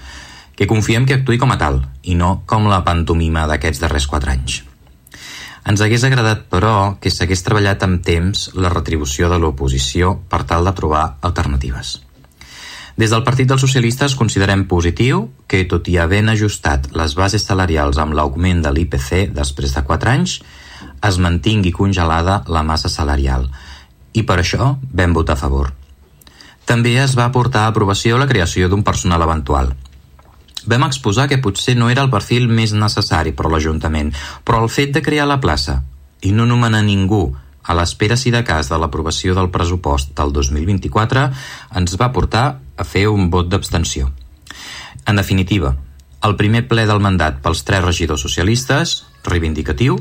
que 0.56 0.70
confiem 0.72 1.06
que 1.06 1.20
actui 1.20 1.40
com 1.42 1.52
a 1.52 1.60
tal 1.60 1.82
i 2.04 2.16
no 2.16 2.44
com 2.48 2.70
la 2.72 2.84
pantomima 2.88 3.44
d'aquests 3.52 3.84
darrers 3.84 4.08
quatre 4.08 4.38
anys. 4.38 4.62
Ens 5.68 5.84
hagués 5.84 6.06
agradat, 6.08 6.48
però, 6.50 6.96
que 7.02 7.12
s'hagués 7.12 7.44
treballat 7.46 7.84
amb 7.86 8.00
temps 8.08 8.48
la 8.56 8.72
retribució 8.74 9.30
de 9.30 9.38
l'oposició 9.38 10.16
per 10.32 10.42
tal 10.48 10.66
de 10.66 10.74
trobar 10.80 11.04
alternatives. 11.22 12.00
Des 13.02 13.10
del 13.10 13.24
Partit 13.26 13.48
dels 13.50 13.64
Socialistes 13.64 14.14
considerem 14.14 14.68
positiu 14.70 15.24
que, 15.50 15.64
tot 15.66 15.88
i 15.90 15.96
havent 15.98 16.28
ajustat 16.30 16.92
les 16.94 17.16
bases 17.18 17.42
salarials 17.48 17.98
amb 17.98 18.14
l'augment 18.14 18.62
de 18.62 18.70
l'IPC 18.76 19.32
després 19.34 19.74
de 19.74 19.82
4 19.88 20.12
anys, 20.12 20.36
es 21.10 21.18
mantingui 21.18 21.72
congelada 21.74 22.44
la 22.46 22.62
massa 22.62 22.94
salarial 22.94 23.50
i 24.14 24.22
per 24.22 24.38
això 24.38 24.76
vam 24.94 25.18
votar 25.18 25.34
a 25.34 25.42
favor. 25.42 25.74
També 26.70 26.94
es 27.02 27.18
va 27.18 27.32
portar 27.34 27.66
a 27.66 27.74
aprovació 27.74 28.22
la 28.22 28.30
creació 28.30 28.70
d'un 28.70 28.86
personal 28.86 29.26
eventual. 29.26 29.74
Vam 30.70 30.86
exposar 30.86 31.26
que 31.26 31.42
potser 31.42 31.80
no 31.82 31.90
era 31.90 32.06
el 32.06 32.14
perfil 32.14 32.52
més 32.54 32.78
necessari 32.78 33.34
per 33.34 33.50
l'Ajuntament, 33.50 34.14
però 34.46 34.62
el 34.62 34.70
fet 34.70 34.94
de 34.94 35.02
crear 35.02 35.26
la 35.26 35.42
plaça 35.42 35.82
i 36.22 36.38
no 36.38 36.46
nomenar 36.46 36.86
ningú 36.86 37.32
a 37.64 37.74
l'espera 37.74 38.14
si 38.14 38.30
de 38.30 38.46
cas 38.46 38.70
de 38.70 38.78
l'aprovació 38.78 39.34
del 39.34 39.50
pressupost 39.50 40.14
del 40.18 40.38
2024 40.38 41.32
ens 41.82 41.98
va 41.98 42.14
portar 42.14 42.61
a 42.78 42.86
fer 42.88 43.08
un 43.10 43.30
vot 43.34 43.50
d'abstenció. 43.50 44.12
En 45.08 45.18
definitiva, 45.18 45.76
el 46.22 46.36
primer 46.38 46.68
ple 46.70 46.86
del 46.86 47.02
mandat 47.02 47.42
pels 47.42 47.64
tres 47.66 47.84
regidors 47.84 48.22
socialistes, 48.22 49.02
reivindicatiu, 49.26 49.98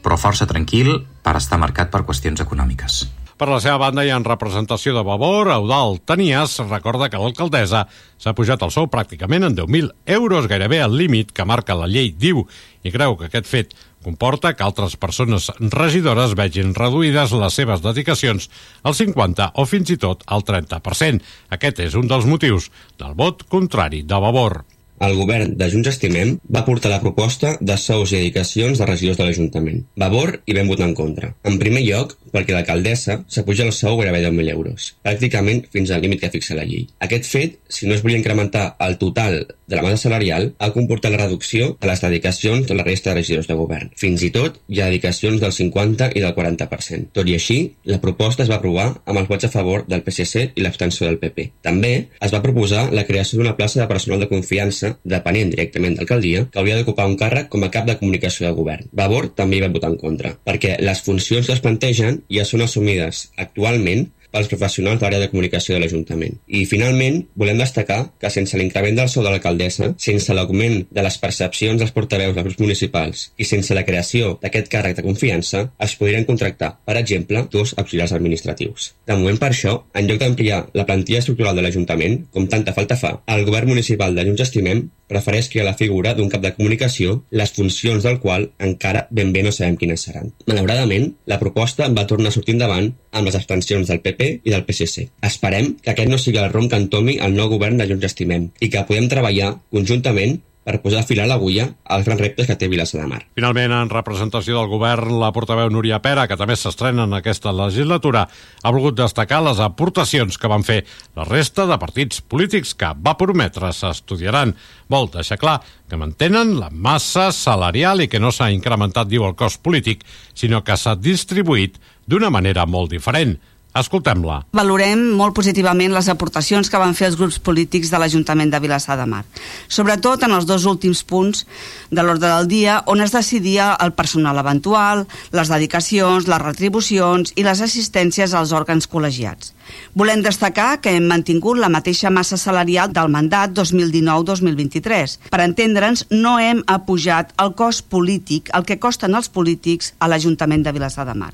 però 0.00 0.16
força 0.16 0.48
tranquil 0.48 1.04
per 1.22 1.36
estar 1.36 1.60
marcat 1.60 1.90
per 1.92 2.06
qüestions 2.08 2.40
econòmiques. 2.40 3.02
Per 3.40 3.46
la 3.48 3.56
seva 3.64 3.78
banda 3.80 4.02
i 4.04 4.10
en 4.12 4.20
representació 4.26 4.92
de 4.92 5.00
Vavor, 5.00 5.48
Eudal 5.48 5.94
Tenias 6.04 6.58
recorda 6.66 7.06
que 7.08 7.16
l'alcaldessa 7.16 7.86
s'ha 8.20 8.34
pujat 8.36 8.60
el 8.66 8.72
sou 8.74 8.84
pràcticament 8.92 9.46
en 9.46 9.54
10.000 9.56 9.94
euros, 10.12 10.48
gairebé 10.50 10.82
al 10.84 10.92
límit 10.92 11.30
que 11.32 11.46
marca 11.48 11.72
la 11.78 11.88
llei 11.88 12.10
diu, 12.12 12.42
i 12.84 12.92
creu 12.92 13.16
que 13.16 13.30
aquest 13.30 13.48
fet 13.48 13.72
comporta 14.04 14.52
que 14.52 14.66
altres 14.66 14.98
persones 15.00 15.48
regidores 15.72 16.34
vegin 16.36 16.74
reduïdes 16.76 17.32
les 17.32 17.56
seves 17.56 17.80
dedicacions 17.80 18.50
al 18.84 18.98
50 18.98 19.54
o 19.56 19.64
fins 19.64 19.94
i 19.94 19.96
tot 20.04 20.20
al 20.28 20.44
30%. 20.44 21.24
Aquest 21.56 21.80
és 21.88 21.96
un 21.96 22.12
dels 22.12 22.28
motius 22.28 22.68
del 23.00 23.16
vot 23.16 23.48
contrari 23.48 24.02
de 24.04 24.20
Vavor 24.20 24.60
el 25.00 25.16
govern 25.16 25.54
de 25.56 25.68
Junts 25.72 25.88
Estimem 25.88 26.34
va 26.54 26.64
portar 26.66 26.90
la 26.92 27.00
proposta 27.00 27.54
de 27.60 27.76
sous 27.80 28.12
i 28.12 28.18
dedicacions 28.18 28.78
de 28.78 28.88
regidors 28.88 29.16
de 29.16 29.26
l'Ajuntament. 29.26 29.84
Vavor 29.96 30.34
i 30.44 30.56
vam 30.56 30.68
votar 30.68 30.88
en 30.90 30.96
contra. 30.98 31.32
En 31.48 31.56
primer 31.62 31.82
lloc, 31.86 32.16
perquè 32.30 32.54
l'alcaldessa 32.54 33.20
s'apuja 33.26 33.64
el 33.66 33.72
sou 33.74 33.96
gairebé 33.98 34.20
10.000 34.26 34.52
euros, 34.52 34.90
pràcticament 35.06 35.64
fins 35.72 35.90
al 35.90 36.04
límit 36.04 36.20
que 36.20 36.32
fixa 36.34 36.58
la 36.58 36.66
llei. 36.68 36.84
Aquest 37.06 37.26
fet, 37.30 37.56
si 37.68 37.88
no 37.88 37.96
es 37.96 38.04
volia 38.04 38.20
incrementar 38.20 38.74
el 38.86 38.98
total 39.00 39.40
de 39.70 39.78
la 39.78 39.82
massa 39.86 40.04
salarial, 40.04 40.50
ha 40.58 40.72
comportat 40.74 41.14
la 41.14 41.22
reducció 41.22 41.76
de 41.80 41.88
les 41.88 42.02
dedicacions 42.02 42.66
de 42.68 42.76
la 42.76 42.84
resta 42.84 43.10
de 43.10 43.20
regidors 43.20 43.48
de 43.48 43.56
govern. 43.56 43.90
Fins 43.96 44.22
i 44.26 44.30
tot 44.34 44.60
hi 44.68 44.80
ha 44.80 44.90
dedicacions 44.90 45.40
del 45.40 45.54
50 45.54 46.10
i 46.14 46.24
del 46.24 46.34
40%. 46.36 47.12
Tot 47.16 47.30
i 47.30 47.38
així, 47.38 47.58
la 47.88 48.00
proposta 48.02 48.44
es 48.44 48.50
va 48.52 48.58
aprovar 48.60 48.88
amb 49.04 49.22
els 49.22 49.30
vots 49.30 49.48
a 49.48 49.52
favor 49.52 49.86
del 49.88 50.04
PSC 50.06 50.50
i 50.54 50.64
l'abstenció 50.66 51.06
del 51.06 51.20
PP. 51.22 51.50
També 51.66 51.94
es 52.20 52.34
va 52.34 52.42
proposar 52.44 52.88
la 52.92 53.06
creació 53.08 53.40
d'una 53.40 53.56
plaça 53.56 53.80
de 53.80 53.88
personal 53.90 54.20
de 54.20 54.30
confiança 54.30 54.89
depenent 55.04 55.52
directament 55.52 55.96
d'alcaldia, 55.98 56.46
que 56.52 56.60
hauria 56.60 56.78
d'ocupar 56.78 57.08
un 57.10 57.18
càrrec 57.20 57.50
com 57.52 57.64
a 57.64 57.70
cap 57.74 57.88
de 57.88 57.96
comunicació 58.00 58.46
de 58.46 58.54
govern. 58.56 58.88
Vavor 58.92 59.30
també 59.36 59.58
hi 59.58 59.64
va 59.64 59.72
votar 59.74 59.92
en 59.92 59.98
contra, 60.00 60.34
perquè 60.46 60.76
les 60.84 61.02
funcions 61.06 61.46
que 61.46 61.56
es 61.56 61.64
plantegen 61.64 62.22
ja 62.30 62.46
són 62.48 62.64
assumides 62.66 63.28
actualment 63.36 64.08
pels 64.32 64.50
professionals 64.50 65.00
de 65.00 65.06
l'àrea 65.06 65.22
de 65.24 65.30
comunicació 65.32 65.74
de 65.74 65.82
l'Ajuntament. 65.82 66.36
I, 66.46 66.64
finalment, 66.70 67.20
volem 67.40 67.60
destacar 67.60 68.00
que 68.20 68.30
sense 68.32 68.58
l'increment 68.58 68.98
del 68.98 69.10
sou 69.12 69.24
de 69.24 69.32
l'alcaldessa, 69.32 69.92
sense 69.98 70.34
l'augment 70.36 70.84
de 70.90 71.04
les 71.06 71.18
percepcions 71.22 71.80
dels 71.80 71.94
portaveus 71.96 72.34
dels 72.36 72.46
grups 72.46 72.60
municipals 72.62 73.26
i 73.40 73.48
sense 73.48 73.74
la 73.76 73.84
creació 73.88 74.36
d'aquest 74.42 74.70
càrrec 74.72 74.96
de 74.98 75.06
confiança, 75.06 75.66
es 75.78 75.96
podrien 75.98 76.26
contractar, 76.28 76.72
per 76.86 76.96
exemple, 77.00 77.46
dos 77.50 77.74
auxiliars 77.76 78.14
administratius. 78.16 78.92
De 79.06 79.18
moment, 79.18 79.40
per 79.40 79.50
això, 79.52 79.76
en 79.94 80.08
lloc 80.08 80.22
d'ampliar 80.22 80.62
la 80.78 80.86
plantilla 80.86 81.22
estructural 81.24 81.56
de 81.56 81.66
l'Ajuntament, 81.66 82.24
com 82.34 82.48
tanta 82.50 82.76
falta 82.76 82.98
fa, 83.00 83.16
el 83.34 83.46
govern 83.48 83.72
municipal 83.74 84.14
de 84.14 84.26
Junts 84.28 84.46
Estimem 84.46 84.88
prefereix 85.10 85.50
crear 85.52 85.66
la 85.66 85.76
figura 85.78 86.14
d'un 86.16 86.30
cap 86.32 86.42
de 86.44 86.52
comunicació, 86.56 87.20
les 87.30 87.52
funcions 87.56 88.06
del 88.06 88.20
qual 88.22 88.48
encara 88.62 89.06
ben 89.10 89.34
bé 89.34 89.44
no 89.44 89.52
sabem 89.54 89.76
quines 89.80 90.06
seran. 90.06 90.32
Malauradament, 90.46 91.10
la 91.30 91.40
proposta 91.42 91.88
va 91.96 92.06
tornar 92.10 92.30
a 92.30 92.36
sortir 92.36 92.56
endavant 92.56 92.92
amb 93.10 93.26
les 93.26 93.38
abstencions 93.38 93.90
del 93.90 94.02
PP 94.04 94.30
i 94.44 94.54
del 94.54 94.64
PSC. 94.68 95.08
Esperem 95.26 95.74
que 95.82 95.94
aquest 95.94 96.12
no 96.12 96.20
sigui 96.20 96.40
el 96.42 96.52
rom 96.52 96.70
que 96.70 96.78
entomi 96.80 97.18
el 97.18 97.34
nou 97.36 97.50
govern 97.52 97.80
de 97.80 97.88
Junts 97.90 98.06
Estimem 98.12 98.50
i 98.60 98.70
que 98.70 98.86
podem 98.88 99.10
treballar 99.10 99.56
conjuntament 99.74 100.38
per 100.70 100.78
posar 100.84 101.02
fil 101.06 101.18
a 101.18 101.26
l'agulla 101.26 101.66
als 101.90 102.06
grans 102.06 102.20
reptes 102.22 102.46
que 102.46 102.56
té 102.58 102.68
Vilassar 102.70 103.00
de 103.02 103.08
Mar. 103.10 103.24
Finalment, 103.34 103.74
en 103.74 103.90
representació 103.90 104.56
del 104.56 104.70
govern, 104.70 105.16
la 105.18 105.32
portaveu 105.34 105.70
Núria 105.72 105.98
Pera, 106.04 106.28
que 106.30 106.38
també 106.38 106.54
s'estrena 106.58 107.08
en 107.08 107.16
aquesta 107.18 107.52
legislatura, 107.54 108.26
ha 108.62 108.74
volgut 108.74 108.98
destacar 109.00 109.42
les 109.42 109.58
aportacions 109.64 110.38
que 110.38 110.50
van 110.50 110.66
fer 110.66 110.84
la 111.18 111.26
resta 111.26 111.66
de 111.66 111.78
partits 111.82 112.22
polítics 112.22 112.76
que 112.78 112.92
va 113.02 113.16
prometre 113.18 113.72
s'estudiaran. 113.74 114.54
Vol 114.90 115.10
deixar 115.10 115.40
clar 115.42 115.58
que 115.90 115.98
mantenen 115.98 116.54
la 116.60 116.70
massa 116.70 117.30
salarial 117.34 118.04
i 118.04 118.10
que 118.10 118.22
no 118.22 118.30
s'ha 118.30 118.52
incrementat, 118.54 119.10
diu 119.10 119.26
el 119.26 119.38
cost 119.38 119.62
polític, 119.64 120.06
sinó 120.34 120.62
que 120.62 120.78
s'ha 120.78 120.94
distribuït 120.94 121.80
d'una 122.06 122.30
manera 122.30 122.66
molt 122.66 122.94
diferent. 122.94 123.38
Escoltem-la. 123.70 124.40
Valorem 124.56 125.02
molt 125.14 125.34
positivament 125.36 125.92
les 125.94 126.08
aportacions 126.10 126.66
que 126.70 126.78
van 126.82 126.96
fer 126.98 127.06
els 127.10 127.16
grups 127.20 127.38
polítics 127.38 127.92
de 127.92 128.00
l'Ajuntament 128.02 128.50
de 128.50 128.58
Vilassar 128.62 128.96
de 128.98 129.06
Mar, 129.06 129.22
sobretot 129.68 130.26
en 130.26 130.34
els 130.34 130.48
dos 130.48 130.66
últims 130.66 131.04
punts 131.06 131.44
de 131.90 132.02
l'ordre 132.02 132.26
del 132.26 132.50
dia 132.50 132.80
on 132.90 133.00
es 133.04 133.14
decidia 133.14 133.70
el 133.78 133.94
personal 133.94 134.42
eventual, 134.42 135.06
les 135.30 135.54
dedicacions, 135.54 136.26
les 136.26 136.42
retribucions 136.42 137.30
i 137.36 137.46
les 137.46 137.62
assistències 137.62 138.34
als 138.34 138.50
òrgans 138.50 138.90
col·legiats. 138.90 139.54
Volem 139.94 140.22
destacar 140.22 140.80
que 140.80 140.92
hem 140.96 141.06
mantingut 141.10 141.58
la 141.58 141.70
mateixa 141.72 142.10
massa 142.14 142.38
salarial 142.40 142.92
del 142.94 143.10
mandat 143.12 143.54
2019-2023. 143.58 145.16
Per 145.30 145.40
entendre'ns, 145.44 146.04
no 146.10 146.36
hem 146.38 146.62
apujat 146.66 147.34
el 147.42 147.54
cost 147.58 147.86
polític, 147.90 148.52
el 148.54 148.66
que 148.68 148.78
costen 148.82 149.14
els 149.18 149.30
polítics 149.32 149.94
a 149.98 150.10
l'Ajuntament 150.10 150.64
de 150.66 150.74
Vilassar 150.76 151.06
de 151.08 151.16
Mar. 151.18 151.32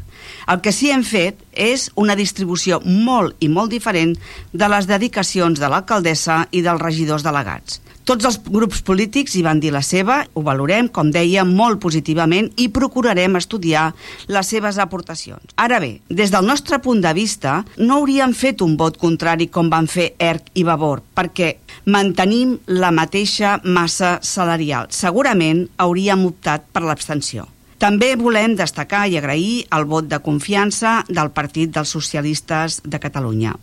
El 0.48 0.62
que 0.64 0.72
sí 0.72 0.90
hem 0.90 1.04
fet 1.06 1.42
és 1.52 1.90
una 1.96 2.16
distribució 2.18 2.80
molt 2.84 3.36
i 3.40 3.48
molt 3.52 3.72
diferent 3.72 4.16
de 4.52 4.70
les 4.72 4.88
dedicacions 4.88 5.60
de 5.60 5.68
l'alcaldessa 5.72 6.44
i 6.50 6.62
dels 6.64 6.82
regidors 6.82 7.26
delegats. 7.26 7.80
Tots 8.06 8.22
els 8.28 8.36
grups 8.46 8.84
polítics 8.86 9.32
hi 9.34 9.40
van 9.42 9.58
dir 9.58 9.72
la 9.74 9.80
seva, 9.82 10.20
ho 10.38 10.42
valorem, 10.46 10.86
com 10.94 11.08
deia, 11.10 11.42
molt 11.42 11.80
positivament 11.82 12.52
i 12.62 12.68
procurarem 12.70 13.34
estudiar 13.34 13.88
les 14.30 14.52
seves 14.52 14.78
aportacions. 14.78 15.56
Ara 15.58 15.80
bé, 15.82 15.90
des 16.06 16.30
del 16.30 16.46
nostre 16.46 16.78
punt 16.84 17.02
de 17.02 17.10
vista, 17.18 17.56
no 17.82 17.98
hauríem 17.98 18.30
fet 18.30 18.62
un 18.62 18.78
vot 18.78 19.00
contrari 19.02 19.50
com 19.50 19.72
van 19.74 19.90
fer 19.90 20.12
ERC 20.22 20.54
i 20.54 20.62
Vavor, 20.70 21.02
perquè 21.18 21.56
mantenim 21.90 22.54
la 22.70 22.94
mateixa 22.94 23.58
massa 23.64 24.20
salarial. 24.22 24.86
Segurament 24.94 25.66
hauríem 25.82 26.28
optat 26.30 26.70
per 26.70 26.86
l'abstenció. 26.86 27.50
També 27.82 28.14
volem 28.16 28.54
destacar 28.54 29.08
i 29.10 29.18
agrair 29.18 29.64
el 29.74 29.90
vot 29.90 30.06
de 30.06 30.22
confiança 30.22 31.00
del 31.10 31.34
Partit 31.34 31.74
dels 31.74 31.90
Socialistes 31.90 32.84
de 32.86 33.02
Catalunya. 33.02 33.58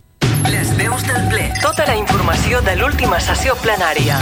Les 0.52 0.72
veus 0.76 1.04
del 1.08 1.28
ple. 1.32 1.46
Tota 1.62 1.86
la 1.88 1.96
informació 1.96 2.60
de 2.66 2.76
l'última 2.76 3.20
sessió 3.24 3.56
plenària. 3.62 4.18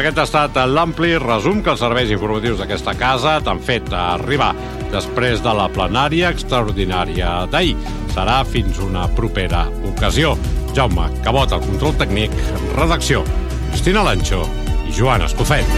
Aquest 0.00 0.18
ha 0.18 0.24
estat 0.26 0.58
l'ampli 0.68 1.14
resum 1.20 1.62
que 1.64 1.72
els 1.72 1.80
serveis 1.84 2.12
informatius 2.12 2.60
d'aquesta 2.60 2.94
casa 3.00 3.38
t'han 3.44 3.60
fet 3.64 3.88
arribar 3.96 4.52
després 4.92 5.42
de 5.44 5.52
la 5.56 5.68
plenària 5.72 6.32
extraordinària 6.32 7.46
d'ahir. 7.52 7.76
Serà 8.12 8.42
fins 8.44 8.80
una 8.84 9.06
propera 9.16 9.66
ocasió. 9.88 10.34
Jaume 10.76 11.08
Cabot, 11.24 11.52
el 11.52 11.64
control 11.64 11.96
tècnic, 12.00 12.34
redacció. 12.76 13.24
Cristina 13.70 14.04
Lancho 14.04 14.44
i 14.88 14.92
Joan 14.96 15.24
Escofet. 15.28 15.68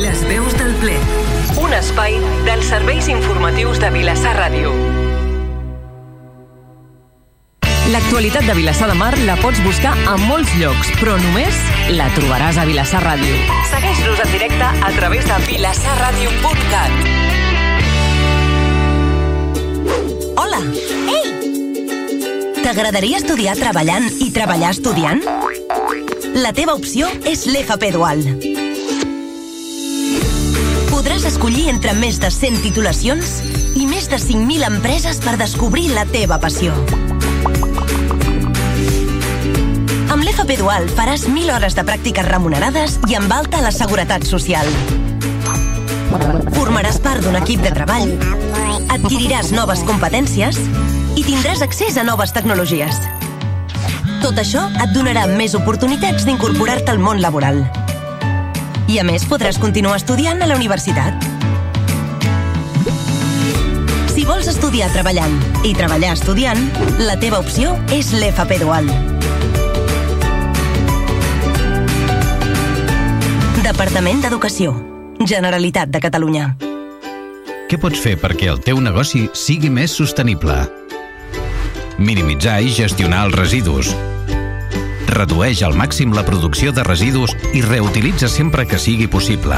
Les 0.00 0.24
veus 0.28 0.56
del 0.58 0.74
ple. 0.80 0.98
Un 1.60 1.72
espai 1.76 2.20
dels 2.48 2.68
serveis 2.68 3.08
informatius 3.12 3.80
de 3.80 3.92
Vilassar 3.96 4.36
Ràdio. 4.40 5.01
L'actualitat 7.92 8.46
de 8.48 8.54
Vilassar 8.56 8.86
de 8.88 8.94
Mar 8.96 9.12
la 9.26 9.34
pots 9.36 9.58
buscar 9.66 9.90
a 10.08 10.14
molts 10.16 10.48
llocs, 10.56 10.88
però 10.96 11.12
només 11.20 11.58
la 11.92 12.06
trobaràs 12.16 12.56
a 12.56 12.64
Vilassar 12.64 13.02
Ràdio. 13.04 13.34
Segueix-nos 13.68 14.22
en 14.24 14.30
directe 14.32 14.64
a 14.64 14.92
través 14.96 15.28
de 15.28 15.36
vilassarradio.cat. 15.50 16.94
Hola! 20.40 20.62
Ei! 21.18 21.28
T'agradaria 22.62 23.20
estudiar 23.20 23.58
treballant 23.60 24.08
i 24.24 24.30
treballar 24.32 24.72
estudiant? 24.72 25.20
La 26.40 26.56
teva 26.56 26.72
opció 26.80 27.12
és 27.28 27.44
l'FP 27.44 27.92
Dual. 27.92 28.24
Podràs 30.88 31.28
escollir 31.28 31.68
entre 31.76 31.92
més 32.00 32.16
de 32.24 32.32
100 32.32 32.64
titulacions 32.64 33.42
i 33.76 33.84
més 33.84 34.08
de 34.08 34.16
5.000 34.16 34.64
empreses 34.72 35.20
per 35.20 35.36
descobrir 35.36 35.92
la 35.92 36.08
teva 36.08 36.40
passió. 36.40 36.72
L'FP 40.32 40.54
Dual 40.56 40.86
faràs 40.96 41.26
1.000 41.28 41.52
hores 41.52 41.74
de 41.76 41.82
pràctiques 41.84 42.24
remunerades 42.24 42.94
i 43.10 43.16
amb 43.18 43.32
alta 43.36 43.58
la 43.60 43.68
Seguretat 43.74 44.24
Social. 44.24 44.64
Formaràs 46.56 46.96
part 47.04 47.20
d'un 47.20 47.36
equip 47.36 47.60
de 47.60 47.72
treball, 47.74 48.14
adquiriràs 48.96 49.52
noves 49.52 49.84
competències 49.84 50.56
i 51.20 51.26
tindràs 51.26 51.60
accés 51.66 52.00
a 52.00 52.06
noves 52.08 52.32
tecnologies. 52.32 52.96
Tot 54.24 54.40
això 54.40 54.64
et 54.80 54.96
donarà 54.96 55.26
més 55.28 55.52
oportunitats 55.58 56.24
d'incorporar-te 56.24 56.96
al 56.96 57.02
món 57.02 57.20
laboral. 57.20 57.66
I 58.88 59.02
a 59.02 59.04
més 59.04 59.28
podràs 59.28 59.60
continuar 59.60 60.00
estudiant 60.00 60.40
a 60.40 60.48
la 60.48 60.56
universitat. 60.56 61.28
Si 64.16 64.24
vols 64.24 64.48
estudiar 64.48 64.88
treballant 64.96 65.40
i 65.60 65.76
treballar 65.76 66.16
estudiant, 66.16 66.70
la 67.04 67.20
teva 67.20 67.44
opció 67.44 67.76
és 67.92 68.16
l'FP 68.16 68.62
Dual. 68.64 69.11
Departament 73.72 74.18
d'Educació. 74.20 74.72
Generalitat 75.24 75.88
de 75.88 76.00
Catalunya. 76.04 76.50
Què 77.70 77.78
pots 77.80 78.02
fer 78.04 78.18
perquè 78.20 78.50
el 78.52 78.58
teu 78.60 78.82
negoci 78.84 79.22
sigui 79.32 79.70
més 79.72 79.94
sostenible? 79.96 80.58
Minimitzar 81.96 82.58
i 82.60 82.68
gestionar 82.76 83.22
els 83.30 83.38
residus. 83.38 83.94
Redueix 85.08 85.64
al 85.64 85.72
màxim 85.78 86.12
la 86.12 86.26
producció 86.28 86.74
de 86.76 86.84
residus 86.84 87.32
i 87.56 87.64
reutilitza 87.64 88.28
sempre 88.28 88.66
que 88.68 88.76
sigui 88.76 89.08
possible. 89.08 89.56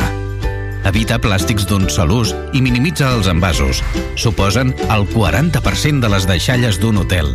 Evita 0.87 1.18
plàstics 1.18 1.66
d'un 1.66 1.90
sol 1.90 2.14
ús 2.20 2.37
i 2.55 2.62
minimitza 2.62 3.11
els 3.18 3.27
envasos. 3.35 3.83
Suposen 4.14 4.77
el 4.87 5.11
40% 5.11 6.07
de 6.07 6.14
les 6.14 6.31
deixalles 6.31 6.79
d'un 6.79 7.03
hotel. 7.03 7.35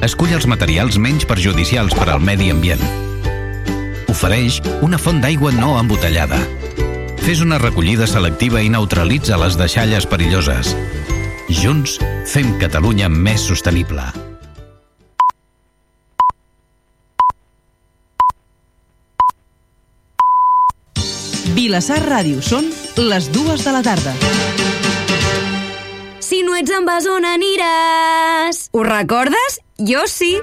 Escull 0.00 0.32
els 0.32 0.48
materials 0.48 0.96
menys 0.96 1.28
perjudicials 1.28 1.92
per 2.00 2.08
al 2.08 2.24
medi 2.24 2.48
ambient. 2.56 3.11
Ofereix 4.12 4.58
una 4.84 4.98
font 5.00 5.22
d'aigua 5.22 5.54
no 5.56 5.78
embotellada. 5.80 6.36
Fes 7.22 7.40
una 7.40 7.56
recollida 7.62 8.04
selectiva 8.10 8.60
i 8.60 8.68
neutralitza 8.68 9.38
les 9.40 9.56
deixalles 9.56 10.04
perilloses. 10.10 10.74
Junts 11.48 11.96
fem 12.28 12.50
Catalunya 12.60 13.08
més 13.08 13.46
sostenible. 13.48 14.04
Vilassar 21.56 22.02
Ràdio 22.04 22.42
són 22.44 22.68
les 22.98 23.30
dues 23.32 23.64
de 23.64 23.72
la 23.72 23.82
tarda. 23.86 24.12
Si 26.20 26.42
no 26.44 26.56
ets 26.58 26.72
en 26.72 26.88
vas, 26.88 27.08
on 27.08 27.24
aniràs? 27.28 28.66
Ho 28.76 28.84
recordes? 28.88 29.60
Jo 29.78 30.04
sí. 30.08 30.34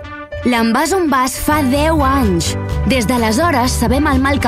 L'envàs 0.46 0.94
on 0.96 1.10
vas 1.12 1.38
fa 1.44 1.62
10 1.66 2.06
anys. 2.08 2.54
Des 2.88 3.06
d'aleshores 3.06 3.74
sabem 3.82 4.06
el 4.08 4.20
mal 4.22 4.38
que 4.38 4.38